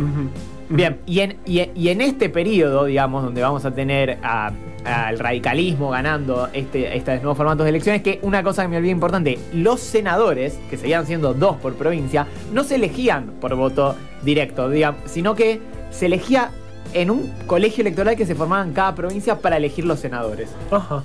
Bien, 0.69 0.99
y 1.05 1.21
en, 1.21 1.37
y, 1.45 1.61
y 1.75 1.87
en 1.89 2.01
este 2.01 2.27
periodo, 2.29 2.83
digamos, 2.85 3.23
donde 3.23 3.41
vamos 3.41 3.63
a 3.63 3.71
tener 3.71 4.17
al 4.21 5.17
radicalismo 5.17 5.91
ganando 5.91 6.49
este, 6.51 6.95
estos 6.97 7.15
nuevos 7.21 7.37
formatos 7.37 7.63
de 7.63 7.69
elecciones, 7.69 8.01
que 8.01 8.19
una 8.21 8.43
cosa 8.43 8.63
que 8.63 8.67
me 8.67 8.75
olvidé 8.77 8.91
importante, 8.91 9.39
los 9.53 9.79
senadores, 9.79 10.59
que 10.69 10.75
seguían 10.75 11.05
siendo 11.05 11.33
dos 11.33 11.55
por 11.55 11.73
provincia, 11.75 12.27
no 12.51 12.65
se 12.65 12.75
elegían 12.75 13.27
por 13.39 13.55
voto 13.55 13.95
directo, 14.23 14.69
digamos, 14.69 14.99
sino 15.05 15.35
que 15.35 15.61
se 15.89 16.07
elegía 16.07 16.51
en 16.93 17.11
un 17.11 17.31
colegio 17.47 17.81
electoral 17.81 18.17
que 18.17 18.25
se 18.25 18.35
formaba 18.35 18.63
en 18.63 18.73
cada 18.73 18.93
provincia 18.93 19.39
para 19.39 19.55
elegir 19.55 19.85
los 19.85 19.99
senadores. 20.01 20.49
Ajá. 20.69 21.03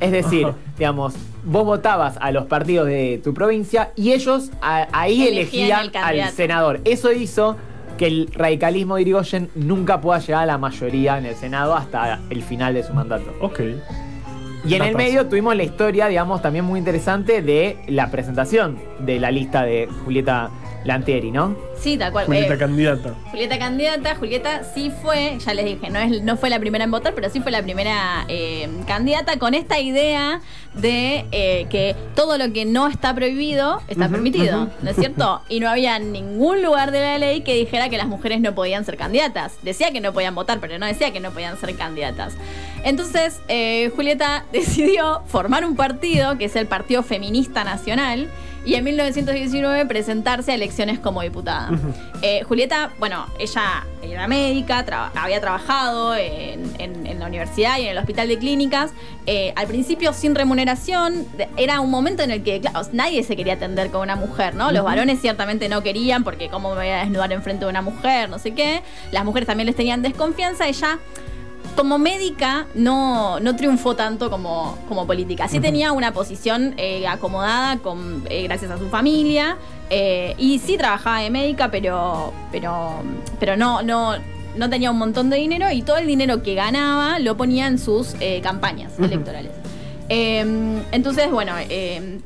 Es 0.00 0.12
decir, 0.12 0.48
digamos, 0.78 1.14
vos 1.44 1.64
votabas 1.64 2.16
a 2.20 2.30
los 2.32 2.46
partidos 2.46 2.86
de 2.86 3.20
tu 3.24 3.32
provincia 3.34 3.92
y 3.96 4.12
ellos 4.12 4.50
a- 4.60 4.88
ahí 4.92 5.26
Elegían 5.26 5.80
elegían 5.80 6.14
el 6.14 6.20
al 6.20 6.30
senador. 6.32 6.80
Eso 6.84 7.12
hizo 7.12 7.56
que 7.96 8.06
el 8.06 8.28
radicalismo 8.32 8.96
de 8.96 9.02
Irigoyen 9.02 9.48
nunca 9.54 10.00
pueda 10.02 10.18
llegar 10.18 10.42
a 10.42 10.46
la 10.46 10.58
mayoría 10.58 11.16
en 11.16 11.24
el 11.26 11.34
Senado 11.34 11.74
hasta 11.74 12.20
el 12.28 12.42
final 12.42 12.74
de 12.74 12.82
su 12.82 12.92
mandato. 12.92 13.32
Ok. 13.40 13.60
Y 14.66 14.74
en 14.74 14.82
el 14.82 14.96
medio 14.96 15.26
tuvimos 15.26 15.54
la 15.56 15.62
historia, 15.62 16.08
digamos, 16.08 16.42
también 16.42 16.64
muy 16.64 16.78
interesante 16.80 17.40
de 17.40 17.78
la 17.86 18.10
presentación 18.10 18.78
de 18.98 19.20
la 19.20 19.30
lista 19.30 19.62
de 19.62 19.88
Julieta 20.04 20.50
Lantieri, 20.86 21.30
¿no? 21.30 21.56
Sí, 21.78 21.96
tal 21.96 22.12
cual. 22.12 22.26
Julieta 22.26 22.54
Eh, 22.54 22.58
candidata. 22.58 23.14
Julieta 23.30 23.58
candidata, 23.58 24.14
Julieta 24.16 24.64
sí 24.64 24.90
fue, 25.02 25.38
ya 25.38 25.54
les 25.54 25.64
dije, 25.64 25.90
no, 25.90 25.98
es, 25.98 26.22
no 26.22 26.36
fue 26.36 26.50
la 26.50 26.58
primera 26.58 26.84
en 26.84 26.90
votar, 26.90 27.14
pero 27.14 27.28
sí 27.30 27.40
fue 27.40 27.52
la 27.52 27.62
primera 27.62 28.24
eh, 28.28 28.68
candidata 28.86 29.38
con 29.38 29.54
esta 29.54 29.78
idea 29.78 30.40
de 30.74 31.24
eh, 31.32 31.66
que 31.70 31.96
todo 32.14 32.38
lo 32.38 32.52
que 32.52 32.64
no 32.64 32.86
está 32.86 33.14
prohibido 33.14 33.80
está 33.88 34.08
permitido. 34.08 34.68
¿no 34.82 34.90
es 34.90 34.96
cierto? 34.96 35.42
Y 35.48 35.60
no 35.60 35.68
había 35.70 35.98
ningún 35.98 36.62
lugar 36.62 36.90
de 36.90 37.00
la 37.00 37.18
ley 37.18 37.42
que 37.42 37.54
dijera 37.54 37.88
que 37.88 37.96
las 37.96 38.06
mujeres 38.06 38.40
no 38.40 38.54
podían 38.54 38.84
ser 38.84 38.96
candidatas. 38.96 39.56
Decía 39.62 39.90
que 39.90 40.00
no 40.00 40.12
podían 40.12 40.34
votar, 40.34 40.58
pero 40.60 40.78
no 40.78 40.86
decía 40.86 41.12
que 41.12 41.20
no 41.20 41.30
podían 41.30 41.58
ser 41.58 41.74
candidatas. 41.76 42.34
Entonces, 42.84 43.40
eh, 43.48 43.90
Julieta 43.94 44.44
decidió 44.52 45.22
formar 45.26 45.64
un 45.64 45.76
partido, 45.76 46.36
que 46.38 46.46
es 46.46 46.56
el 46.56 46.66
Partido 46.66 47.02
Feminista 47.02 47.64
Nacional, 47.64 48.28
y 48.66 48.74
en 48.74 48.84
1919 48.84 49.86
presentarse 49.86 50.52
a 50.52 50.54
elecciones 50.54 50.98
como 50.98 51.22
diputada. 51.22 51.70
Eh, 52.20 52.42
Julieta, 52.42 52.90
bueno, 52.98 53.26
ella 53.38 53.86
era 54.02 54.26
médica, 54.28 54.84
había 55.14 55.40
trabajado 55.40 56.14
en, 56.16 56.70
en- 56.78 57.06
en 57.06 57.18
la 57.20 57.26
universidad 57.26 57.78
y 57.78 57.82
en 57.82 57.88
el 57.92 57.98
hospital 57.98 58.28
de 58.28 58.38
clínicas, 58.38 58.90
eh, 59.26 59.52
al 59.56 59.66
principio 59.66 60.12
sin 60.12 60.34
remuneración, 60.34 61.26
era 61.56 61.80
un 61.80 61.90
momento 61.90 62.22
en 62.22 62.30
el 62.30 62.42
que 62.42 62.60
claro, 62.60 62.80
nadie 62.92 63.22
se 63.22 63.36
quería 63.36 63.54
atender 63.54 63.90
con 63.90 64.02
una 64.02 64.16
mujer, 64.16 64.54
¿no? 64.54 64.70
Los 64.72 64.84
varones 64.84 65.20
ciertamente 65.20 65.68
no 65.68 65.82
querían 65.82 66.24
porque 66.24 66.48
cómo 66.48 66.70
me 66.70 66.76
voy 66.76 66.88
a 66.88 66.98
desnudar 66.98 67.32
enfrente 67.32 67.64
de 67.64 67.70
una 67.70 67.82
mujer, 67.82 68.28
no 68.28 68.38
sé 68.38 68.52
qué, 68.52 68.82
las 69.12 69.24
mujeres 69.24 69.46
también 69.46 69.66
les 69.66 69.76
tenían 69.76 70.02
desconfianza, 70.02 70.66
ella 70.68 70.98
como 71.76 71.98
médica 71.98 72.66
no, 72.74 73.38
no 73.40 73.54
triunfó 73.54 73.94
tanto 73.94 74.30
como, 74.30 74.76
como 74.88 75.06
política. 75.06 75.46
Sí 75.46 75.60
tenía 75.60 75.92
una 75.92 76.12
posición 76.12 76.74
eh, 76.78 77.06
acomodada 77.06 77.78
con, 77.78 78.24
eh, 78.28 78.44
gracias 78.44 78.70
a 78.70 78.78
su 78.78 78.88
familia 78.88 79.58
eh, 79.90 80.34
y 80.38 80.58
sí 80.58 80.76
trabajaba 80.76 81.20
de 81.20 81.30
médica, 81.30 81.70
pero, 81.70 82.32
pero, 82.50 83.02
pero 83.38 83.56
no, 83.56 83.82
no, 83.82 84.14
no 84.56 84.70
tenía 84.70 84.90
un 84.90 84.98
montón 84.98 85.30
de 85.30 85.36
dinero 85.36 85.70
y 85.70 85.82
todo 85.82 85.98
el 85.98 86.06
dinero 86.06 86.42
que 86.42 86.54
ganaba 86.54 87.18
lo 87.18 87.36
ponía 87.36 87.66
en 87.66 87.78
sus 87.78 88.16
campañas 88.42 88.98
electorales. 88.98 89.52
Eh, 90.08 90.82
entonces, 90.92 91.30
bueno, 91.30 91.52
eh, 91.68 92.20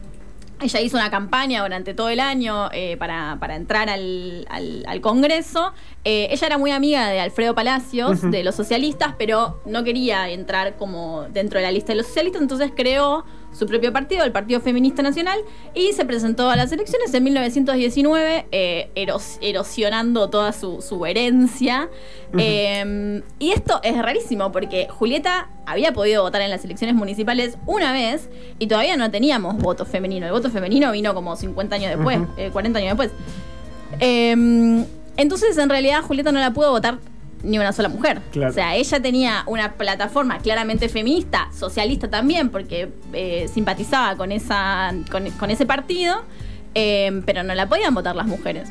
ella 0.62 0.80
hizo 0.80 0.96
una 0.96 1.10
campaña 1.10 1.62
durante 1.62 1.94
todo 1.94 2.08
el 2.08 2.20
año 2.20 2.68
eh, 2.72 2.96
para, 2.98 3.36
para 3.40 3.56
entrar 3.56 3.88
al, 3.88 4.46
al- 4.50 4.84
al 4.86 5.00
Congreso. 5.00 5.72
Eh, 6.04 6.28
ella 6.30 6.46
era 6.46 6.58
muy 6.58 6.70
amiga 6.70 7.08
de 7.08 7.20
Alfredo 7.20 7.54
Palacios, 7.54 8.20
de 8.30 8.44
los 8.44 8.54
socialistas, 8.54 9.14
pero 9.18 9.60
no 9.66 9.84
quería 9.84 10.28
entrar 10.30 10.76
como 10.76 11.22
dentro 11.30 11.58
de 11.58 11.64
la 11.64 11.72
lista 11.72 11.92
de 11.92 11.96
los 11.98 12.06
socialistas, 12.06 12.42
entonces 12.42 12.72
creó 12.76 13.24
su 13.52 13.66
propio 13.66 13.92
partido, 13.92 14.24
el 14.24 14.32
Partido 14.32 14.60
Feminista 14.60 15.02
Nacional, 15.02 15.38
y 15.74 15.92
se 15.92 16.04
presentó 16.04 16.48
a 16.50 16.56
las 16.56 16.70
elecciones 16.72 17.12
en 17.14 17.24
1919, 17.24 18.46
eh, 18.52 18.90
eros- 18.94 19.38
erosionando 19.40 20.30
toda 20.30 20.52
su, 20.52 20.80
su 20.80 21.04
herencia. 21.04 21.88
Eh, 22.38 23.22
y 23.38 23.50
esto 23.50 23.80
es 23.82 23.98
rarísimo 23.98 24.52
porque 24.52 24.86
Julieta 24.88 25.50
había 25.66 25.92
podido 25.92 26.22
votar 26.22 26.42
en 26.42 26.50
las 26.50 26.64
elecciones 26.64 26.94
municipales 26.96 27.58
una 27.66 27.92
vez 27.92 28.28
y 28.58 28.66
todavía 28.68 28.96
no 28.96 29.10
teníamos 29.10 29.56
voto 29.58 29.84
femenino. 29.84 30.26
El 30.26 30.32
voto 30.32 30.50
femenino 30.50 30.92
vino 30.92 31.12
como 31.14 31.34
50 31.36 31.74
años 31.76 31.90
después, 31.96 32.18
eh, 32.36 32.50
40 32.52 32.78
años 32.78 32.96
después. 32.96 33.10
Eh, 33.98 34.84
entonces, 35.16 35.58
en 35.58 35.68
realidad, 35.68 36.02
Julieta 36.02 36.32
no 36.32 36.38
la 36.40 36.52
pudo 36.52 36.70
votar 36.70 36.98
ni 37.42 37.58
una 37.58 37.72
sola 37.72 37.88
mujer. 37.88 38.20
Claro. 38.32 38.50
O 38.50 38.54
sea, 38.54 38.74
ella 38.76 39.00
tenía 39.00 39.42
una 39.46 39.72
plataforma 39.74 40.38
claramente 40.38 40.88
feminista, 40.88 41.48
socialista 41.56 42.08
también, 42.08 42.50
porque 42.50 42.90
eh, 43.12 43.48
simpatizaba 43.52 44.16
con, 44.16 44.32
esa, 44.32 44.92
con, 45.10 45.28
con 45.30 45.50
ese 45.50 45.66
partido, 45.66 46.22
eh, 46.74 47.22
pero 47.26 47.42
no 47.42 47.54
la 47.54 47.68
podían 47.68 47.94
votar 47.94 48.14
las 48.16 48.26
mujeres. 48.26 48.70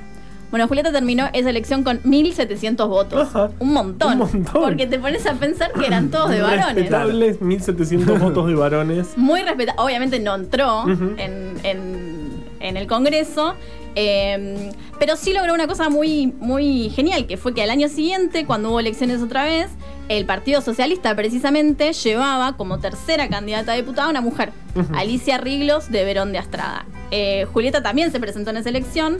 Bueno, 0.51 0.67
Julieta 0.67 0.91
terminó 0.91 1.29
esa 1.33 1.51
elección 1.51 1.83
con 1.83 2.01
1.700 2.01 2.87
votos. 2.87 3.27
Ajá. 3.29 3.51
Un 3.59 3.71
montón. 3.71 4.13
Un 4.13 4.17
montón. 4.19 4.63
Porque 4.63 4.87
te 4.87 4.97
pones 4.97 5.25
a 5.27 5.33
pensar 5.35 5.71
que 5.73 5.85
eran 5.85 6.09
todos 6.09 6.31
de 6.31 6.41
varones. 6.41 6.75
Respetables 6.75 7.39
1700 7.39 8.19
votos 8.21 8.47
de 8.47 8.55
varones. 8.55 9.15
Muy 9.15 9.41
respetable. 9.43 9.79
Obviamente 9.79 10.19
no 10.19 10.33
entró 10.33 10.87
en, 10.89 11.53
en- 11.63 12.43
en 12.61 12.77
el 12.77 12.87
Congreso. 12.87 13.53
Eh, 14.01 14.71
pero 14.97 15.17
sí 15.17 15.33
logró 15.33 15.53
una 15.53 15.67
cosa 15.67 15.89
muy, 15.89 16.27
muy 16.39 16.89
genial, 16.89 17.27
que 17.27 17.35
fue 17.35 17.53
que 17.53 17.63
al 17.63 17.69
año 17.69 17.89
siguiente, 17.89 18.45
cuando 18.45 18.69
hubo 18.69 18.79
elecciones 18.79 19.21
otra 19.21 19.43
vez, 19.43 19.67
el 20.07 20.25
Partido 20.25 20.61
Socialista 20.61 21.13
precisamente 21.17 21.91
llevaba 21.91 22.55
como 22.55 22.79
tercera 22.79 23.27
candidata 23.27 23.73
a 23.73 23.75
diputada 23.75 24.07
a 24.07 24.09
una 24.09 24.21
mujer, 24.21 24.53
Alicia 24.93 25.37
Riglos 25.37 25.91
de 25.91 26.05
Verón 26.05 26.31
de 26.31 26.37
Astrada. 26.37 26.85
Eh, 27.11 27.45
Julieta 27.51 27.83
también 27.83 28.09
se 28.13 28.21
presentó 28.21 28.51
en 28.51 28.57
esa 28.57 28.69
elección. 28.69 29.17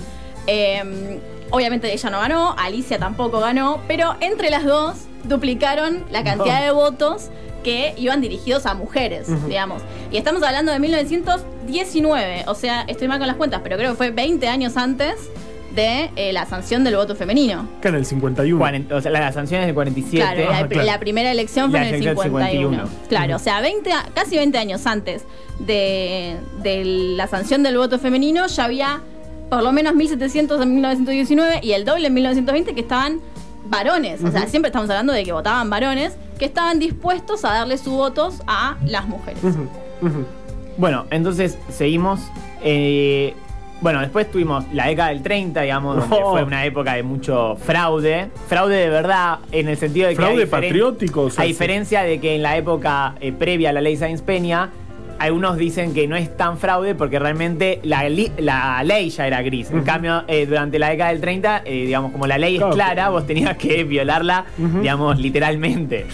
eh, 0.48 1.20
obviamente 1.52 1.92
ella 1.92 2.10
no 2.10 2.20
ganó, 2.20 2.56
Alicia 2.58 2.98
tampoco 3.00 3.42
ganó, 3.42 3.82
pero 3.86 4.16
entre 4.22 4.50
las 4.50 4.64
dos 4.64 4.96
duplicaron 5.26 6.06
la 6.10 6.24
cantidad 6.24 6.62
de 6.64 6.72
votos 6.72 7.30
que 7.64 7.94
iban 7.98 8.22
dirigidos 8.22 8.66
a 8.66 8.76
mujeres, 8.76 9.28
digamos. 9.48 9.82
Y 10.10 10.18
estamos 10.18 10.42
hablando 10.44 10.72
de 10.72 10.80
1919, 11.70 12.44
o 12.48 12.56
sea, 12.56 12.82
estoy 12.88 13.08
mal 13.08 13.20
con 13.20 13.28
las 13.28 13.36
cuentas, 13.36 13.62
pero 13.64 13.78
creo 13.78 13.92
que 13.92 13.98
fue 13.98 14.12
20 14.12 14.48
años 14.48 14.76
antes 14.78 15.16
de 15.76 16.10
eh, 16.16 16.34
la 16.34 16.46
sanción 16.48 16.84
del 16.84 16.96
voto 16.96 17.16
femenino. 17.16 17.68
Que 17.82 17.90
en 17.90 17.96
el 17.96 18.06
51. 18.06 18.60
Cuaren- 18.64 18.92
o 18.92 19.02
sea, 19.02 19.12
la 19.12 19.32
sanción 19.32 19.62
es 19.62 19.68
del 19.68 19.76
47. 19.76 20.18
Claro, 20.18 20.52
la, 20.52 20.68
claro. 20.68 20.84
la 20.86 21.00
primera 21.00 21.32
elección 21.32 21.70
fue 21.70 21.80
La 21.80 21.88
en 21.90 21.96
el 21.96 22.02
elección 22.02 22.24
51. 22.26 22.70
51. 22.88 23.08
Claro, 23.08 23.36
o 23.36 23.40
sea, 23.40 23.62
20, 23.62 23.92
a- 23.94 24.06
casi 24.14 24.36
20 24.38 24.58
años 24.58 24.86
antes 24.88 25.24
de, 25.60 26.38
de 26.64 26.84
la 27.16 27.28
sanción 27.28 27.62
del 27.64 27.78
voto 27.78 28.00
femenino 28.00 28.48
ya 28.48 28.66
había 28.66 29.02
por 29.50 29.62
lo 29.64 29.72
menos 29.72 29.96
1700 29.96 30.62
en 30.62 30.74
1919 30.76 31.60
y 31.64 31.72
el 31.74 31.86
doble 31.86 32.08
en 32.08 32.14
1920 32.16 32.74
que 32.74 32.82
estaban 32.82 33.20
varones. 33.66 34.24
O 34.24 34.32
sea, 34.32 34.48
siempre 34.48 34.70
estamos 34.70 34.90
hablando 34.90 35.14
de 35.14 35.24
que 35.24 35.32
votaban 35.34 35.70
varones 35.70 36.14
que 36.40 36.46
estaban 36.46 36.80
dispuestos 36.80 37.46
a 37.46 37.50
darle 37.54 37.78
sus 37.78 37.94
votos 37.94 38.42
a 38.48 38.78
las 38.86 39.08
mujeres. 39.08 39.44
Ujú. 39.44 40.26
Bueno, 40.80 41.06
entonces 41.12 41.58
seguimos. 41.70 42.20
eh, 42.64 43.34
bueno, 43.82 44.02
después 44.02 44.30
tuvimos 44.30 44.66
la 44.74 44.88
década 44.88 45.10
del 45.10 45.22
30, 45.22 45.62
digamos, 45.62 45.96
donde 45.98 46.16
Oh. 46.22 46.32
fue 46.32 46.44
una 46.44 46.66
época 46.66 46.96
de 46.96 47.04
mucho 47.04 47.56
fraude. 47.56 48.28
Fraude 48.48 48.76
de 48.76 48.90
verdad, 48.90 49.40
en 49.54 49.70
el 49.70 49.78
sentido 49.78 50.08
de 50.10 50.16
que. 50.16 50.22
Fraude 50.22 50.48
patriótico, 50.48 51.22
o 51.24 51.30
sea, 51.30 51.46
a 51.46 51.48
diferencia 51.48 52.02
de 52.04 52.20
que 52.20 52.36
en 52.36 52.42
la 52.44 52.58
época 52.58 53.16
eh, 53.22 53.32
previa 53.32 53.70
a 53.70 53.74
la 53.74 53.80
ley 53.80 53.96
Sáenz 53.96 54.22
Peña, 54.22 54.70
algunos 55.18 55.56
dicen 55.58 55.94
que 55.94 56.08
no 56.10 56.18
es 56.18 56.36
tan 56.36 56.58
fraude 56.58 56.94
porque 56.96 57.20
realmente 57.20 57.80
la, 57.84 58.08
la 58.10 58.84
ley 58.84 59.10
ya 59.12 59.28
era 59.28 59.42
gris. 59.42 59.72
En 59.72 59.84
cambio, 59.84 60.24
eh, 60.28 60.46
durante 60.46 60.78
la 60.80 60.90
década 60.90 61.12
del 61.12 61.22
30, 61.22 61.62
eh, 61.66 61.86
digamos, 61.86 62.12
como 62.12 62.28
la 62.28 62.38
ley 62.38 62.58
Claro. 62.58 62.72
es 62.72 62.76
clara, 62.76 63.10
vos 63.10 63.26
tenías 63.26 63.56
que 63.58 63.84
violarla, 63.86 64.44
digamos, 64.58 65.18
literalmente 65.20 66.06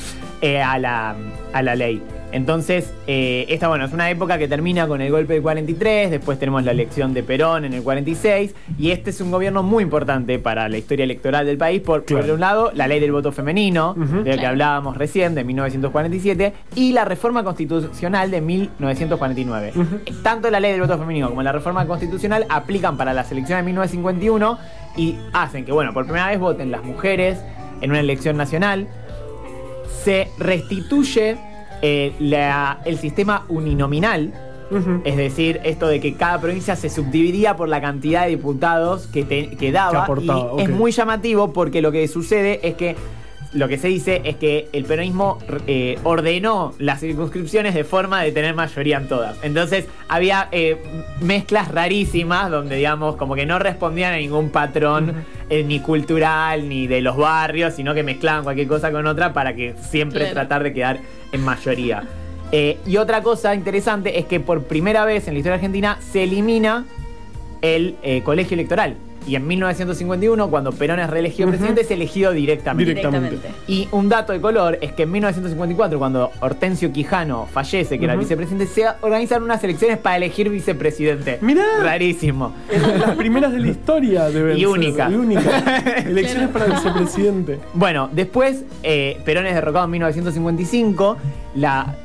eh, 0.42 0.62
a, 0.62 0.78
la, 0.78 1.16
a 1.52 1.62
la 1.64 1.74
ley. 1.76 2.00
Entonces, 2.36 2.94
eh, 3.08 3.46
esta, 3.48 3.70
bueno, 3.70 3.86
es 3.86 3.94
una 3.94 4.10
época 4.10 4.38
que 4.38 4.50
termina 4.50 4.90
con 4.90 5.00
el 5.00 5.10
golpe 5.10 5.36
del 5.36 5.42
43, 5.42 6.12
después 6.12 6.38
tenemos 6.38 6.66
la 6.66 6.72
elección 6.72 7.14
de 7.14 7.24
Perón 7.24 7.64
en 7.64 7.74
el 7.74 7.82
46, 7.82 8.54
y 8.78 8.92
este 8.92 9.12
es 9.12 9.22
un 9.22 9.32
gobierno 9.32 9.64
muy 9.64 9.84
importante 9.84 10.38
para 10.38 10.68
la 10.68 10.78
historia 10.78 11.06
electoral 11.06 11.46
del 11.46 11.58
país, 11.58 11.82
por, 11.82 12.04
por 12.04 12.30
un 12.30 12.42
lado, 12.42 12.74
la 12.76 12.90
ley 12.90 13.00
del 13.00 13.14
voto 13.14 13.32
femenino, 13.32 13.94
de 13.94 14.36
la 14.36 14.42
que 14.42 14.48
hablábamos 14.48 14.98
recién, 14.98 15.34
de 15.34 15.46
1947, 15.46 16.52
y 16.76 16.92
la 16.92 17.06
reforma 17.06 17.42
constitucional 17.46 18.30
de 18.30 18.42
1949. 18.42 19.72
Tanto 20.22 20.52
la 20.52 20.60
ley 20.60 20.74
del 20.74 20.82
voto 20.82 20.98
femenino 20.98 21.30
como 21.30 21.42
la 21.42 21.54
reforma 21.54 21.88
constitucional 21.88 22.46
aplican 22.50 22.98
para 22.98 23.14
las 23.14 23.32
elecciones 23.32 23.64
de 23.64 23.68
1951 23.72 24.58
y 24.98 25.16
hacen 25.32 25.64
que, 25.64 25.72
bueno, 25.72 25.94
por 25.94 26.04
primera 26.04 26.28
vez 26.28 26.40
voten 26.42 26.70
las 26.70 26.84
mujeres 26.84 27.40
en 27.80 27.92
una 27.92 28.02
elección 28.02 28.36
nacional. 28.36 28.90
Se 30.04 30.28
restituye 30.38 31.38
eh, 31.82 32.14
la- 32.20 32.80
el 32.86 32.98
sistema 32.98 33.46
uninominal, 33.50 34.34
es 35.04 35.16
decir, 35.16 35.60
esto 35.64 35.88
de 35.88 36.00
que 36.00 36.16
cada 36.16 36.42
provincia 36.42 36.76
se 36.76 36.90
subdividía 36.90 37.56
por 37.56 37.70
la 37.70 37.80
cantidad 37.82 38.24
de 38.24 38.30
diputados 38.30 39.06
que, 39.08 39.24
te- 39.24 39.50
que 39.52 39.72
daba. 39.72 39.92
Que 39.92 39.98
aportaba, 39.98 40.52
y 40.58 40.64
es 40.64 40.70
muy 40.70 40.92
llamativo 40.92 41.54
porque 41.54 41.82
lo 41.84 41.92
que 41.92 42.08
sucede 42.08 42.68
es 42.68 42.74
que 42.74 42.96
lo 43.56 43.70
que 43.70 43.78
se 43.78 43.88
dice 43.88 44.22
es 44.26 44.36
que 44.36 44.68
el 44.74 44.84
peronismo 44.84 45.40
eh, 45.66 45.98
ordenó 46.04 46.74
las 46.78 47.00
circunscripciones 47.00 47.74
de 47.74 47.86
forma 47.86 48.22
de 48.22 48.32
tener 48.34 48.54
mayoría 48.54 48.98
en 48.98 49.08
todas. 49.08 49.38
Entonces 49.44 49.86
había 50.10 50.50
eh, 50.52 50.78
mezclas 51.22 51.72
rarísimas 51.72 52.52
donde, 52.52 52.76
digamos, 52.76 53.16
como 53.16 53.34
que 53.34 53.46
no 53.46 53.58
respondían 53.58 54.14
a 54.14 54.18
ningún 54.18 54.50
patrón 54.50 55.26
eh, 55.50 55.64
ni 55.64 55.80
cultural 55.80 56.68
ni 56.68 56.86
de 56.86 57.00
los 57.00 57.16
barrios, 57.16 57.74
sino 57.74 57.94
que 57.94 58.04
mezclaban 58.04 58.44
cualquier 58.44 58.68
cosa 58.68 58.92
con 58.92 59.08
otra 59.08 59.32
para 59.32 59.56
que 59.56 59.74
siempre 59.82 60.20
Claro. 60.20 60.34
tratar 60.34 60.64
de 60.64 60.74
quedar 60.74 61.00
en 61.32 61.42
mayoría. 61.42 62.04
Y 62.86 62.96
otra 62.98 63.22
cosa 63.22 63.54
interesante 63.54 64.18
es 64.18 64.26
que 64.28 64.40
por 64.40 64.64
primera 64.64 65.04
vez 65.04 65.28
en 65.28 65.34
la 65.34 65.40
historia 65.40 65.56
argentina 65.56 65.98
se 66.00 66.24
elimina 66.24 66.86
el 67.62 67.96
colegio 68.24 68.56
electoral. 68.56 68.96
Y 69.28 69.36
en 69.36 69.48
1951, 69.48 70.50
cuando 70.50 70.72
Perón 70.72 71.00
es 71.00 71.10
reelegido 71.10 71.50
presidente, 71.50 71.82
es 71.82 71.92
elegido 71.92 72.32
directamente. 72.32 72.94
Directamente. 72.94 73.50
Y 73.68 73.88
un 73.92 74.08
dato 74.08 74.34
de 74.34 74.42
color 74.42 74.78
es 74.82 74.94
que 74.94 75.04
en 75.04 75.12
1954, 75.12 75.98
cuando 75.98 76.32
Hortensio 76.42 76.92
Quijano 76.94 77.48
fallece, 77.52 77.98
que 77.98 78.06
era 78.06 78.14
el 78.14 78.20
vicepresidente, 78.20 78.68
se 78.68 78.86
organizan 79.02 79.42
unas 79.44 79.64
elecciones 79.64 79.98
para 79.98 80.18
elegir 80.18 80.50
vicepresidente. 80.50 81.40
Mirá. 81.42 81.64
Rarísimo. 81.82 82.54
Las 83.00 83.16
primeras 83.16 83.52
de 83.52 83.60
la 83.60 83.68
historia 83.68 84.26
deben 84.30 84.58
Y 84.58 84.62
ser. 84.62 84.68
únicas. 84.68 85.12
Y 85.12 85.16
únicas. 85.16 85.64
Elecciones 86.06 86.50
para 86.50 86.66
vicepresidente. 86.66 87.60
Bueno, 87.74 88.10
después 88.12 88.64
eh, 88.84 89.20
Perón 89.26 89.48
es 89.48 89.56
derrocado 89.56 89.86
en 89.86 89.92
1955. 89.92 91.18
La 91.56 91.96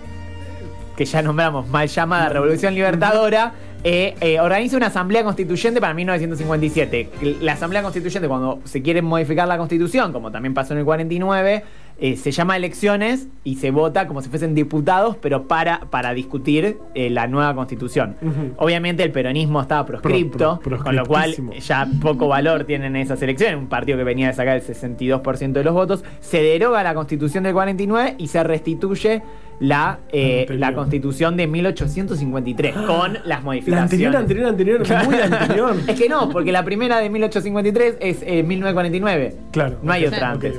que 0.96 1.04
ya 1.04 1.22
nombramos 1.22 1.66
mal 1.68 1.88
llamada 1.88 2.28
Revolución 2.28 2.74
Libertadora 2.74 3.54
eh, 3.82 4.14
eh, 4.20 4.40
organiza 4.40 4.76
una 4.76 4.86
asamblea 4.88 5.24
constituyente 5.24 5.80
para 5.80 5.94
1957. 5.94 7.08
La 7.40 7.52
asamblea 7.52 7.82
constituyente, 7.82 8.28
cuando 8.28 8.60
se 8.64 8.82
quiere 8.82 9.02
modificar 9.02 9.48
la 9.48 9.58
constitución, 9.58 10.12
como 10.12 10.30
también 10.30 10.54
pasó 10.54 10.72
en 10.74 10.80
el 10.80 10.84
49, 10.84 11.64
eh, 12.02 12.16
se 12.16 12.30
llama 12.30 12.56
elecciones 12.56 13.28
y 13.44 13.56
se 13.56 13.70
vota 13.70 14.06
como 14.06 14.22
si 14.22 14.28
fuesen 14.30 14.54
diputados, 14.54 15.16
pero 15.20 15.46
para, 15.48 15.80
para 15.90 16.14
discutir 16.14 16.78
eh, 16.94 17.10
la 17.10 17.26
nueva 17.26 17.54
constitución. 17.54 18.16
Obviamente 18.56 19.02
el 19.02 19.12
peronismo 19.12 19.60
estaba 19.60 19.84
proscripto, 19.86 20.60
Pro- 20.62 20.76
pro- 20.76 20.84
con 20.84 20.96
lo 20.96 21.04
cual 21.04 21.34
ya 21.60 21.86
poco 22.00 22.26
valor 22.28 22.64
tienen 22.64 22.96
esas 22.96 23.20
elecciones. 23.22 23.58
Un 23.58 23.68
partido 23.68 23.98
que 23.98 24.04
venía 24.04 24.28
de 24.28 24.32
sacar 24.34 24.56
el 24.56 24.62
62% 24.62 25.52
de 25.52 25.64
los 25.64 25.74
votos. 25.74 26.02
Se 26.20 26.42
deroga 26.42 26.82
la 26.82 26.94
constitución 26.94 27.44
del 27.44 27.52
49 27.52 28.14
y 28.18 28.28
se 28.28 28.42
restituye 28.44 29.22
la, 29.60 29.98
eh, 30.10 30.40
Anterior. 30.40 30.58
la 30.70 30.74
constitución 30.74 31.36
de 31.36 31.46
1853 31.46 32.74
con 32.86 33.12
las 33.14 33.24
La 33.26 33.40
modificaciones. 33.40 33.82
anterior, 34.16 34.16
anterior, 34.16 34.80
anterior, 34.80 35.04
muy 35.06 35.14
anterior. 35.16 35.76
Es 35.86 36.00
que 36.00 36.08
no, 36.08 36.28
porque 36.30 36.50
la 36.50 36.64
primera 36.64 36.98
de 36.98 37.10
1853 37.10 37.96
es 38.00 38.22
eh, 38.22 38.42
1949. 38.42 39.36
Claro. 39.52 39.76
No 39.82 39.92
hay 39.92 40.06
otra 40.06 40.30
antes. 40.30 40.54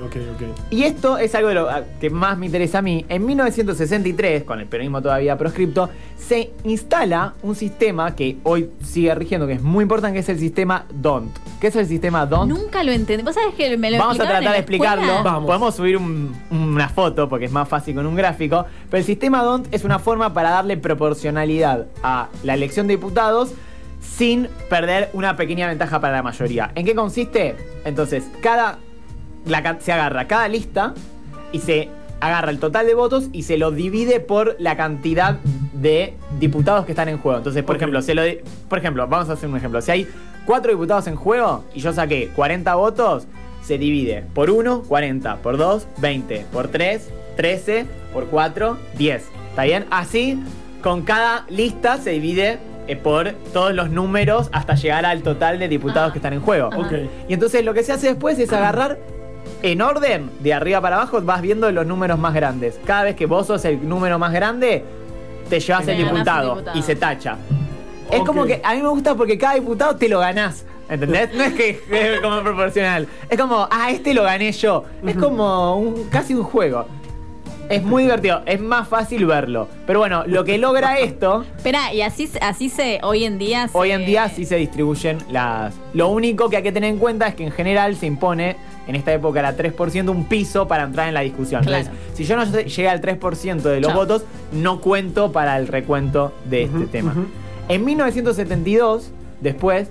Y 0.70 0.84
esto 0.84 1.18
es 1.18 1.34
algo 1.36 1.50
de 1.50 1.56
lo 1.56 1.70
ah, 1.70 1.82
que 2.00 2.10
más 2.10 2.38
me 2.38 2.46
interesa 2.46 2.80
a 2.80 2.82
mí. 2.82 3.06
En 3.10 3.26
1963, 3.26 4.44
con 4.44 4.60
el 4.60 4.68
peronismo 4.68 5.02
todavía 5.02 5.38
proscripto, 5.38 5.90
se 6.18 6.52
instala 6.64 7.34
un 7.42 7.56
sistema 7.56 8.16
que 8.16 8.38
hoy 8.44 8.70
sigue 8.84 9.14
rigiendo, 9.16 9.48
que 9.48 9.54
es 9.54 9.62
muy 9.62 9.82
importante, 9.84 10.14
que 10.14 10.20
es 10.20 10.30
el 10.30 10.38
sistema 10.40 10.86
DONT. 10.94 11.36
¿Qué 11.60 11.68
es 11.68 11.76
el 11.76 11.88
sistema 11.88 12.26
DONT? 12.26 12.50
Nunca 12.52 12.84
lo 12.84 12.92
entendí. 12.92 13.24
¿Vos 13.24 13.34
sabés 13.36 13.56
que 13.56 13.76
me 13.78 13.90
lo 13.92 13.98
Vamos 13.98 14.20
a 14.20 14.24
tratar 14.24 14.40
de 14.44 14.50
la 14.50 14.58
explicarlo. 14.58 15.24
Vamos. 15.24 15.48
Podemos 15.48 15.76
subir 15.76 15.98
un- 15.98 16.34
una 16.52 16.88
foto 16.90 17.28
porque 17.28 17.46
es 17.46 17.52
más 17.52 17.68
fácil 17.68 17.96
con 17.96 18.06
un 18.06 18.16
gráfico. 18.16 18.66
Pero 18.92 19.00
el 19.00 19.06
sistema 19.06 19.42
DONT 19.42 19.74
es 19.74 19.86
una 19.86 20.00
forma 20.00 20.34
para 20.34 20.50
darle 20.50 20.76
proporcionalidad 20.76 21.88
a 22.04 22.28
la 22.44 22.54
elección 22.54 22.88
de 22.88 22.98
diputados 22.98 23.54
sin 24.02 24.50
perder 24.70 25.10
una 25.14 25.38
pequeña 25.38 25.66
ventaja 25.68 26.02
para 26.02 26.18
la 26.18 26.24
mayoría. 26.24 26.74
¿En 26.76 26.86
qué 26.86 26.94
consiste? 26.94 27.56
Entonces, 27.86 28.26
cada 28.42 28.80
la 29.46 29.80
se 29.80 29.94
agarra 29.94 30.28
cada 30.28 30.50
lista 30.50 30.94
y 31.54 31.60
se 31.60 31.90
agarra 32.20 32.52
el 32.52 32.60
total 32.60 32.86
de 32.86 32.94
votos 32.94 33.30
y 33.32 33.44
se 33.44 33.58
lo 33.58 33.72
divide 33.72 34.20
por 34.20 34.58
la 34.60 34.76
cantidad 34.76 35.40
de 35.74 36.16
diputados 36.38 36.86
que 36.86 36.92
están 36.92 37.08
en 37.08 37.18
juego. 37.18 37.38
Entonces, 37.38 37.64
por 37.64 37.78
ejemplo, 37.78 38.02
se 38.02 38.14
lo 38.14 38.24
por 38.68 38.78
ejemplo, 38.78 39.08
vamos 39.08 39.30
a 39.30 39.34
hacer 39.34 39.48
un 39.48 39.56
ejemplo. 39.56 39.82
Si 39.82 39.92
hay 39.92 40.08
cuatro 40.46 40.70
diputados 40.70 41.08
en 41.08 41.16
juego 41.16 41.64
y 41.74 41.80
yo 41.80 41.94
saqué 41.94 42.30
40 42.36 42.76
votos, 42.76 43.26
se 43.64 43.78
divide 43.78 44.26
por 44.34 44.50
1, 44.50 44.84
40, 44.84 45.38
por 45.38 45.56
2, 45.56 45.88
20, 46.00 46.46
por 46.52 46.68
3, 46.68 47.10
13, 47.36 47.86
por 48.14 48.28
4, 48.28 48.78
10. 48.98 49.24
¿Está 49.50 49.64
bien? 49.64 49.86
Así, 49.92 50.42
con 50.84 51.02
cada 51.04 51.46
lista 51.50 51.98
se 51.98 52.12
divide 52.12 52.60
eh, 52.88 52.96
por 52.96 53.32
todos 53.54 53.74
los 53.74 53.90
números 53.90 54.50
hasta 54.52 54.76
llegar 54.76 55.06
al 55.06 55.22
total 55.24 55.60
de 55.60 55.68
diputados 55.68 56.10
Ah. 56.10 56.14
que 56.14 56.20
están 56.20 56.34
en 56.34 56.42
juego. 56.42 56.70
Y 57.28 57.34
entonces 57.34 57.64
lo 57.64 57.74
que 57.74 57.84
se 57.84 57.94
hace 57.94 58.08
después 58.08 58.38
es 58.40 58.52
agarrar 58.52 58.98
en 59.64 59.82
orden, 59.82 60.30
de 60.40 60.54
arriba 60.54 60.82
para 60.82 60.96
abajo, 60.98 61.22
vas 61.22 61.42
viendo 61.42 61.72
los 61.72 61.86
números 61.86 62.18
más 62.18 62.34
grandes. 62.34 62.80
Cada 62.86 63.04
vez 63.04 63.16
que 63.16 63.26
vos 63.28 63.46
sos 63.48 63.64
el 63.66 63.88
número 63.88 64.18
más 64.18 64.32
grande, 64.34 64.84
te 65.50 65.60
llevas 65.60 65.88
el 65.88 65.98
diputado, 65.98 66.56
diputado. 66.56 66.78
y 66.80 66.82
se 66.82 66.96
tacha. 66.96 67.38
Es 68.12 68.22
como 68.24 68.46
que 68.46 68.60
a 68.64 68.74
mí 68.74 68.82
me 68.82 68.90
gusta 68.90 69.16
porque 69.16 69.38
cada 69.38 69.54
diputado 69.56 69.96
te 69.96 70.10
lo 70.10 70.20
ganás. 70.20 70.66
¿Entendés? 70.90 71.34
No 71.34 71.44
es 71.44 71.54
que 71.54 71.80
es 71.92 72.20
como 72.22 72.42
proporcional. 72.42 73.08
Es 73.30 73.40
como, 73.40 73.66
ah, 73.72 73.92
este 73.92 74.14
lo 74.14 74.24
gané 74.24 74.52
yo. 74.52 74.84
Es 75.06 75.16
como 75.16 75.78
un, 75.78 76.06
casi 76.10 76.34
un 76.34 76.44
juego. 76.44 76.86
Es 77.72 77.84
muy 77.84 78.04
divertido. 78.04 78.42
Es 78.46 78.60
más 78.60 78.88
fácil 78.88 79.26
verlo. 79.26 79.68
Pero 79.88 80.00
bueno, 80.00 80.24
lo 80.28 80.44
que 80.44 80.58
logra 80.58 81.00
esto 81.00 81.46
Espera, 81.58 81.94
y 81.94 82.02
así, 82.02 82.30
así 82.42 82.70
se, 82.70 83.00
hoy 83.04 83.24
en 83.24 83.38
día 83.38 83.68
se- 83.68 83.78
Hoy 83.78 83.92
en 83.92 84.06
día 84.06 84.30
sí 84.30 84.46
se 84.46 84.56
distribuyen 84.58 85.18
las. 85.30 85.74
Lo 85.94 86.10
único 86.10 86.50
que 86.50 86.58
hay 86.58 86.64
que 86.64 86.72
tener 86.72 86.90
en 86.90 86.98
cuenta 87.00 87.28
es 87.28 87.36
que 87.36 87.44
en 87.44 87.52
general 87.52 87.96
se 87.96 88.06
impone, 88.06 88.56
en 88.88 88.96
esta 88.96 89.14
época 89.14 89.40
era 89.40 89.56
3%, 89.56 90.10
un 90.10 90.26
piso 90.26 90.68
para 90.68 90.84
entrar 90.84 91.08
en 91.08 91.14
la 91.14 91.22
discusión. 91.22 91.64
Claro. 91.64 91.86
Entonces, 91.86 92.18
si 92.18 92.24
yo 92.26 92.36
no 92.36 92.44
llegué 92.46 92.90
al 92.90 93.02
3% 93.02 93.62
de 93.62 93.80
los 93.80 93.90
Chao. 93.92 93.98
votos, 94.00 94.24
no 94.52 94.82
cuento 94.82 95.32
para 95.32 95.58
el 95.58 95.68
recuento 95.68 96.34
de 96.50 96.64
este 96.64 96.86
tema. 96.88 97.14
En 97.70 97.86
1972, 97.86 99.12
después, 99.40 99.90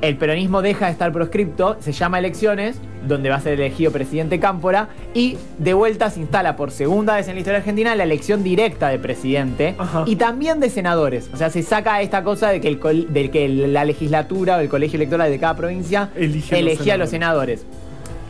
el 0.00 0.16
peronismo 0.16 0.62
deja 0.62 0.86
de 0.86 0.92
estar 0.92 1.12
proscripto, 1.12 1.76
se 1.80 1.92
llama 1.92 2.18
elecciones, 2.18 2.76
donde 3.06 3.30
va 3.30 3.36
a 3.36 3.40
ser 3.40 3.54
elegido 3.54 3.92
presidente 3.92 4.38
Cámpora, 4.38 4.88
y 5.14 5.36
de 5.58 5.74
vuelta 5.74 6.10
se 6.10 6.20
instala 6.20 6.56
por 6.56 6.70
segunda 6.70 7.16
vez 7.16 7.28
en 7.28 7.34
la 7.34 7.40
historia 7.40 7.58
argentina 7.58 7.94
la 7.94 8.04
elección 8.04 8.42
directa 8.42 8.88
de 8.88 8.98
presidente 8.98 9.74
Ajá. 9.78 10.04
y 10.06 10.16
también 10.16 10.60
de 10.60 10.70
senadores. 10.70 11.30
O 11.32 11.36
sea, 11.36 11.50
se 11.50 11.62
saca 11.62 12.00
esta 12.00 12.22
cosa 12.22 12.48
de 12.50 12.60
que, 12.60 12.68
el 12.68 13.12
de 13.12 13.30
que 13.30 13.48
la 13.48 13.84
legislatura 13.84 14.56
o 14.56 14.60
el 14.60 14.68
colegio 14.68 14.96
electoral 14.96 15.30
de 15.30 15.38
cada 15.38 15.56
provincia 15.56 16.10
Elige 16.14 16.58
elegía 16.58 16.94
a 16.94 16.96
los 16.96 17.10
senadores. 17.10 17.66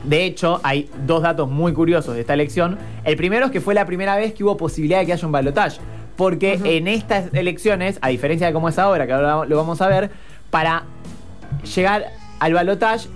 De 0.04 0.24
hecho, 0.24 0.60
hay 0.62 0.88
dos 1.06 1.22
datos 1.22 1.50
muy 1.50 1.72
curiosos 1.72 2.14
de 2.14 2.22
esta 2.22 2.34
elección. 2.34 2.78
El 3.04 3.16
primero 3.16 3.46
es 3.46 3.52
que 3.52 3.60
fue 3.60 3.74
la 3.74 3.84
primera 3.84 4.16
vez 4.16 4.32
que 4.32 4.44
hubo 4.44 4.56
posibilidad 4.56 5.00
de 5.00 5.06
que 5.06 5.12
haya 5.12 5.26
un 5.26 5.32
balotaje. 5.32 5.80
Porque 6.16 6.58
en 6.64 6.88
estas 6.88 7.32
elecciones, 7.32 7.98
a 8.02 8.08
diferencia 8.08 8.46
de 8.46 8.52
cómo 8.52 8.68
es 8.68 8.78
ahora, 8.78 9.06
que 9.06 9.12
ahora 9.12 9.44
lo 9.46 9.56
vamos 9.56 9.80
a 9.80 9.88
ver, 9.88 10.10
para 10.50 10.84
llegar 11.74 12.12
al 12.40 12.54
balotaje 12.54 13.08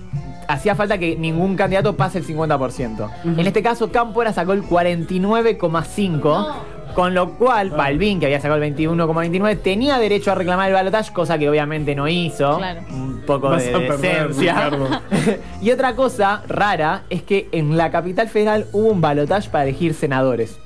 hacía 0.47 0.75
falta 0.75 0.97
que 0.97 1.15
ningún 1.15 1.55
candidato 1.55 1.95
pase 1.95 2.17
el 2.19 2.25
50%. 2.25 2.93
Ujú. 2.93 3.09
En 3.39 3.47
este 3.47 3.63
caso, 3.63 3.91
Cámpora 3.91 4.33
sacó 4.33 4.53
el 4.53 4.63
49,5%. 4.63 6.53
Con 6.95 7.13
lo 7.13 7.33
cual. 7.33 7.71
Balvin, 7.71 8.21
que 8.21 8.25
había 8.25 8.39
sacado 8.39 8.63
el 8.63 8.73
21,29, 8.73 9.61
tenía 9.61 9.97
derecho 9.97 10.31
a 10.31 10.35
reclamar 10.35 10.69
el 10.69 10.73
balotaje, 10.73 11.11
cosa 11.11 11.37
que 11.37 11.49
obviamente 11.49 11.93
no 11.93 12.07
hizo. 12.07 12.57
Claro. 12.57 12.81
Un 12.89 13.21
poco 13.25 13.49
Vas 13.49 13.65
de 13.65 13.71
perder, 13.71 14.29
decencia. 14.29 14.71
Y 15.61 15.71
otra 15.71 15.93
cosa 15.95 16.41
rara 16.47 17.03
es 17.09 17.21
que 17.21 17.49
en 17.51 17.75
la 17.75 17.91
capital 17.91 18.29
federal 18.29 18.67
hubo 18.71 18.87
un 18.87 19.01
balotaje 19.01 19.49
para 19.49 19.65
elegir 19.65 19.93
senadores, 19.93 20.57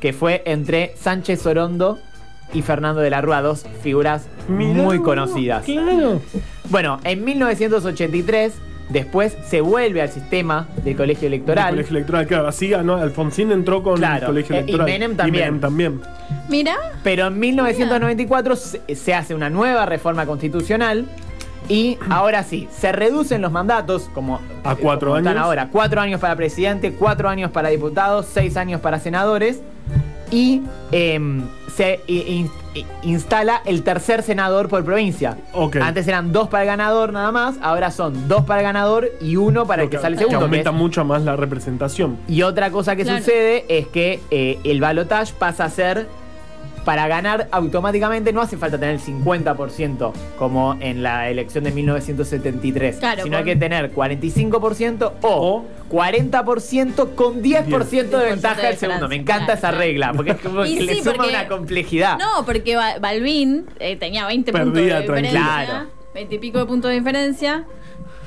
que 0.00 0.12
fue 0.12 0.42
entre 0.44 0.96
Sánchez 0.96 1.46
Orondo 1.46 2.00
y 2.52 2.62
Fernando 2.62 3.00
de 3.00 3.10
la 3.10 3.20
Rúa, 3.20 3.40
dos 3.40 3.64
figuras 3.80 4.26
Mirá 4.48 4.82
muy 4.82 5.00
conocidas. 5.00 5.64
Claro. 5.64 6.20
Bueno, 6.68 6.98
en 7.04 7.24
1983, 7.24 8.54
después 8.90 9.36
se 9.46 9.60
vuelve 9.60 10.02
al 10.02 10.10
sistema 10.10 10.68
del 10.84 10.96
colegio 10.96 11.26
El 11.28 11.34
electoral. 11.34 11.70
colegio 11.70 11.96
electoral, 11.96 12.26
claro. 12.26 12.48
Así 12.48 12.68
ganó. 12.68 12.96
Alfonsín 12.96 13.50
entró 13.52 13.82
con 13.82 13.96
Claro, 13.96 14.20
el 14.20 14.26
colegio 14.26 14.54
eh, 14.56 14.58
y 14.58 14.60
electoral. 14.62 14.86
Menem 14.86 15.16
también. 15.16 15.44
Menem 15.44 15.60
también. 15.60 16.00
Mira, 16.48 16.76
Pero 17.02 17.26
en 17.28 17.38
1994 17.38 18.56
se, 18.56 18.94
se 18.96 19.14
hace 19.14 19.34
una 19.34 19.48
nueva 19.50 19.86
reforma 19.86 20.26
constitucional 20.26 21.06
y 21.68 21.98
ahora 22.10 22.42
sí, 22.42 22.68
se 22.76 22.92
reducen 22.92 23.40
los 23.42 23.52
mandatos 23.52 24.10
como, 24.14 24.40
¿A 24.64 24.74
cuatro 24.74 25.08
como 25.10 25.18
están 25.18 25.34
años? 25.36 25.44
ahora. 25.44 25.68
Cuatro 25.70 26.00
años 26.00 26.20
para 26.20 26.36
presidente, 26.36 26.92
cuatro 26.92 27.28
años 27.28 27.50
para 27.50 27.68
diputados, 27.68 28.26
seis 28.32 28.56
años 28.56 28.80
para 28.80 28.98
senadores 28.98 29.60
y 30.30 30.62
em, 30.92 31.42
se 31.74 32.00
in- 32.06 32.50
instala 33.02 33.62
el 33.64 33.82
tercer 33.82 34.22
senador 34.22 34.68
por 34.68 34.84
provincia. 34.84 35.36
Antes 35.80 36.06
eran 36.08 36.32
dos 36.32 36.48
para 36.48 36.62
el 36.62 36.66
ganador 36.68 37.12
nada 37.12 37.32
más, 37.32 37.56
ahora 37.62 37.90
son 37.90 38.28
dos 38.28 38.44
para 38.44 38.60
el 38.60 38.64
ganador 38.64 39.08
y 39.20 39.36
uno 39.36 39.66
para 39.66 39.82
el 39.84 39.90
que 39.90 39.98
sale 39.98 40.16
segundo. 40.16 40.38
que 40.38 40.44
aumenta 40.44 40.70
es- 40.70 40.76
mucho 40.76 41.04
más 41.04 41.22
la 41.22 41.36
representación. 41.36 42.18
y 42.28 42.42
otra 42.42 42.70
cosa 42.70 42.96
que 42.96 43.02
Claro. 43.02 43.18
sucede 43.18 43.64
es 43.68 43.88
que 43.88 44.20
eh, 44.30 44.58
el 44.64 44.80
balotage 44.80 45.32
pasa 45.38 45.64
a 45.64 45.70
ser. 45.70 46.06
Para 46.84 47.06
ganar 47.08 47.46
automáticamente 47.52 48.32
no 48.32 48.40
hace 48.40 48.56
falta 48.56 48.78
tener 48.78 48.94
el 48.94 49.00
50% 49.00 50.12
como 50.38 50.76
en 50.80 51.02
la 51.02 51.28
elección 51.28 51.62
de 51.64 51.72
1973, 51.72 52.96
Claro, 52.96 53.22
sino 53.22 53.36
hay 53.36 53.44
que 53.44 53.54
tener 53.56 53.92
45% 53.94 55.12
o, 55.20 55.28
O 55.28 55.64
40% 55.90 57.14
con 57.14 57.42
10% 57.42 58.08
de 58.08 58.24
ventaja 58.30 58.62
del 58.62 58.72
de 58.72 58.76
segundo. 58.78 59.08
Me 59.08 59.16
encanta 59.16 59.44
claro, 59.44 59.58
esa 59.58 59.68
claro. 59.68 59.78
regla, 59.78 60.12
porque 60.14 60.30
es 60.32 60.38
como 60.40 60.64
Y 60.64 60.76
que 60.78 60.82
le 60.84 60.94
suma 61.02 61.14
porque- 61.16 61.28
una 61.28 61.48
complejidad. 61.48 62.18
no, 62.18 62.44
porque 62.46 62.76
Ba- 62.76 62.98
Balvin 62.98 63.66
eh, 63.78 63.96
tenía 63.96 64.26
20 64.26 64.50
puntos 64.52 64.72
de 64.74 64.80
diferencia. 64.82 65.06
tranquilo. 65.14 65.66
Claro. 65.66 65.90
20 66.14 66.34
y 66.34 66.38
pico 66.38 66.58
de 66.60 66.66
puntos 66.66 66.90
de 66.90 66.98
diferencia. 66.98 67.64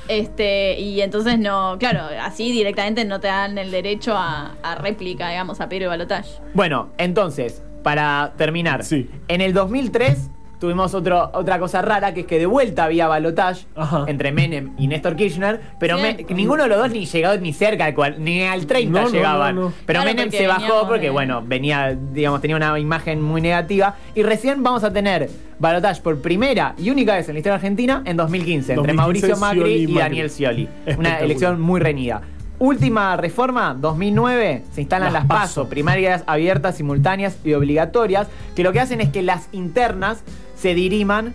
Este, 0.06 0.78
y 0.78 1.00
entonces 1.00 1.38
no, 1.38 1.76
claro, 1.78 2.02
así 2.20 2.52
directamente 2.52 3.04
no 3.06 3.20
te 3.20 3.26
dan 3.28 3.56
el 3.56 3.70
derecho 3.70 4.14
a, 4.16 4.54
a 4.62 4.74
réplica, 4.76 5.30
digamos, 5.30 5.60
a 5.60 5.68
pedir 5.68 5.84
el 5.84 5.88
balotaje. 5.88 6.30
Bueno, 6.52 6.90
entonces, 6.98 7.62
para 7.84 8.32
terminar, 8.36 8.82
Sí. 8.82 9.08
en 9.28 9.40
el 9.40 9.52
2003 9.52 10.30
tuvimos 10.58 10.94
otro, 10.94 11.30
otra 11.34 11.58
cosa 11.58 11.82
rara, 11.82 12.14
que 12.14 12.20
es 12.20 12.26
que 12.26 12.38
de 12.38 12.46
vuelta 12.46 12.84
había 12.84 13.06
balotage 13.06 13.66
Ajá. 13.76 14.04
entre 14.08 14.32
Menem 14.32 14.70
y 14.78 14.86
Néstor 14.88 15.14
Kirchner, 15.14 15.60
pero 15.78 15.98
me- 15.98 16.24
ninguno 16.30 16.62
de 16.62 16.70
los 16.70 16.78
dos 16.78 16.90
ni 16.90 17.04
llegó 17.04 17.36
ni 17.36 17.52
cerca, 17.52 17.84
al 17.84 17.94
cual- 17.94 18.16
ni 18.18 18.42
al 18.44 18.64
30 18.66 19.02
No, 19.02 19.08
llegaban. 19.10 19.54
no, 19.56 19.60
no. 19.64 19.72
Pero 19.84 20.00
Claro, 20.00 20.16
Menem 20.16 20.30
se 20.30 20.46
bajó 20.46 20.60
veníamos 20.62 20.84
porque, 20.88 21.06
de- 21.06 21.10
bueno, 21.10 21.42
venía, 21.46 21.94
digamos, 22.12 22.40
tenía 22.40 22.56
una 22.56 22.78
imagen 22.78 23.20
muy 23.20 23.42
negativa. 23.42 23.96
Y 24.14 24.22
recién 24.22 24.62
vamos 24.62 24.84
a 24.84 24.92
tener 24.92 25.28
balotage 25.58 26.00
por 26.00 26.22
primera 26.22 26.74
y 26.78 26.88
única 26.88 27.14
vez 27.14 27.28
en 27.28 27.34
la 27.34 27.40
historia 27.40 27.56
argentina 27.56 28.02
en 28.06 28.16
2015, 28.16 28.72
entre 28.72 28.94
2015, 28.94 29.28
Mauricio 29.28 29.36
Macri 29.36 29.72
y 29.74 29.82
y 29.82 29.86
Macri. 29.88 29.98
Daniel 30.00 30.30
Scioli. 30.30 30.68
Una 30.98 31.18
elección 31.18 31.60
muy 31.60 31.78
reñida. 31.80 32.22
Última 32.58 33.16
reforma, 33.16 33.74
2009, 33.78 34.62
se 34.72 34.80
instalan 34.80 35.12
Las 35.12 35.22
las, 35.24 35.28
PASO. 35.28 35.40
PASO, 35.62 35.68
primarias 35.68 36.22
abiertas, 36.26 36.76
simultáneas 36.76 37.36
y 37.44 37.52
obligatorias, 37.54 38.28
que 38.54 38.62
lo 38.62 38.72
que 38.72 38.80
hacen 38.80 39.00
es 39.00 39.08
que 39.10 39.22
las 39.22 39.48
internas 39.52 40.22
se 40.56 40.74
diriman 40.74 41.34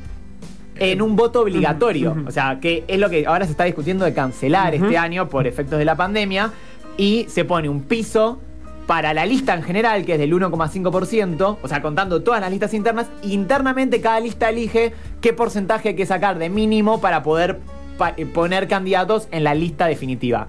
en 0.77 1.01
un 1.01 1.17
voto 1.17 1.41
obligatorio. 1.41 2.15
O 2.25 2.31
sea, 2.31 2.59
que 2.61 2.85
es 2.87 2.97
lo 2.99 3.09
que 3.09 3.25
ahora 3.27 3.43
se 3.45 3.51
está 3.51 3.65
discutiendo 3.65 4.05
de 4.05 4.13
cancelar 4.13 4.73
este 4.75 4.97
año 4.97 5.27
por 5.27 5.45
efectos 5.45 5.77
de 5.77 5.83
la 5.85 5.95
pandemia. 5.95 6.51
Y 6.95 7.25
se 7.29 7.43
pone 7.45 7.67
un 7.69 7.81
piso 7.81 8.39
para 8.87 9.13
la 9.13 9.25
lista 9.25 9.53
en 9.53 9.63
general, 9.63 10.05
que 10.05 10.13
es 10.13 10.19
del 10.19 10.33
1,5%, 10.33 11.57
o 11.61 11.67
sea, 11.67 11.81
contando 11.81 12.21
todas 12.23 12.41
las 12.41 12.49
listas 12.49 12.73
internas, 12.73 13.07
internamente 13.23 14.01
cada 14.01 14.19
lista 14.19 14.49
elige 14.49 14.93
qué 15.21 15.31
porcentaje 15.33 15.89
hay 15.89 15.95
que 15.95 16.05
sacar 16.05 16.39
de 16.39 16.49
mínimo 16.49 16.99
para 17.01 17.23
poder 17.23 17.59
pa- 17.97 18.13
eh, 18.17 18.25
poner 18.25 18.67
candidatos 18.67 19.27
en 19.31 19.43
la 19.43 19.53
lista 19.53 19.85
definitiva. 19.85 20.47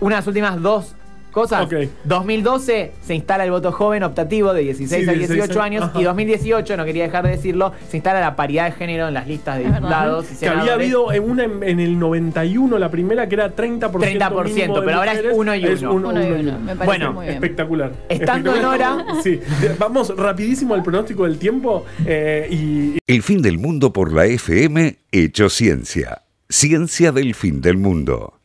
Unas 0.00 0.26
últimas 0.26 0.60
dos 0.62 0.94
cosas. 1.30 1.66
Ok. 1.66 1.74
2012 2.04 2.92
se 3.02 3.14
instala 3.14 3.44
el 3.44 3.50
voto 3.50 3.70
joven 3.70 4.02
optativo 4.02 4.52
de 4.54 4.62
16 4.62 5.04
Sí, 5.04 5.08
a 5.08 5.12
16 5.12 5.42
18 5.44 5.62
años 5.62 5.84
ajá. 5.84 6.00
y 6.00 6.04
2018, 6.04 6.76
no 6.76 6.84
quería 6.84 7.04
dejar 7.04 7.24
de 7.24 7.30
decirlo, 7.30 7.72
se 7.88 7.98
instala 7.98 8.20
la 8.20 8.34
paridad 8.34 8.64
de 8.64 8.72
género 8.72 9.08
en 9.08 9.14
las 9.14 9.28
listas 9.28 9.58
de 9.58 9.66
Es 9.66 9.74
diputados 9.74 10.26
y 10.32 10.36
Que 10.36 10.48
había 10.48 10.74
habido 10.74 11.12
en 11.12 11.30
una 11.30 11.44
en, 11.44 11.62
en 11.62 11.80
el 11.80 11.98
91, 11.98 12.78
la 12.78 12.90
primera, 12.90 13.28
que 13.28 13.34
era 13.36 13.54
30%. 13.54 13.90
30%, 13.90 14.44
mínimo 14.44 14.80
de 14.80 14.86
pero 14.86 14.98
ahora 14.98 15.12
es 15.12 15.24
uno 15.32 15.54
y 15.54 15.66
uno. 15.66 15.92
Uno 15.92 16.12
y 16.22 16.30
uno 16.32 16.40
uno. 16.40 16.58
Me 16.60 16.74
parece 16.74 16.84
Bueno, 16.86 17.12
muy 17.12 17.24
bien. 17.26 17.34
Espectacular. 17.34 17.92
Estando 18.08 18.56
en 18.56 18.64
hora- 18.64 19.04
Sí. 19.22 19.38
Vamos 19.78 20.16
rapidísimo 20.16 20.74
al 20.74 20.82
pronóstico 20.82 21.24
del 21.24 21.38
tiempo 21.38 21.84
eh, 22.06 22.48
y, 22.50 22.98
El 23.06 23.22
fin 23.22 23.42
del 23.42 23.58
mundo 23.58 23.92
por 23.92 24.12
la 24.12 24.24
FM 24.26 24.96
hecho 25.12 25.48
ciencia. 25.50 26.22
Ciencia 26.48 27.12
del 27.12 27.34
fin 27.34 27.60
del 27.60 27.76
mundo. 27.76 28.37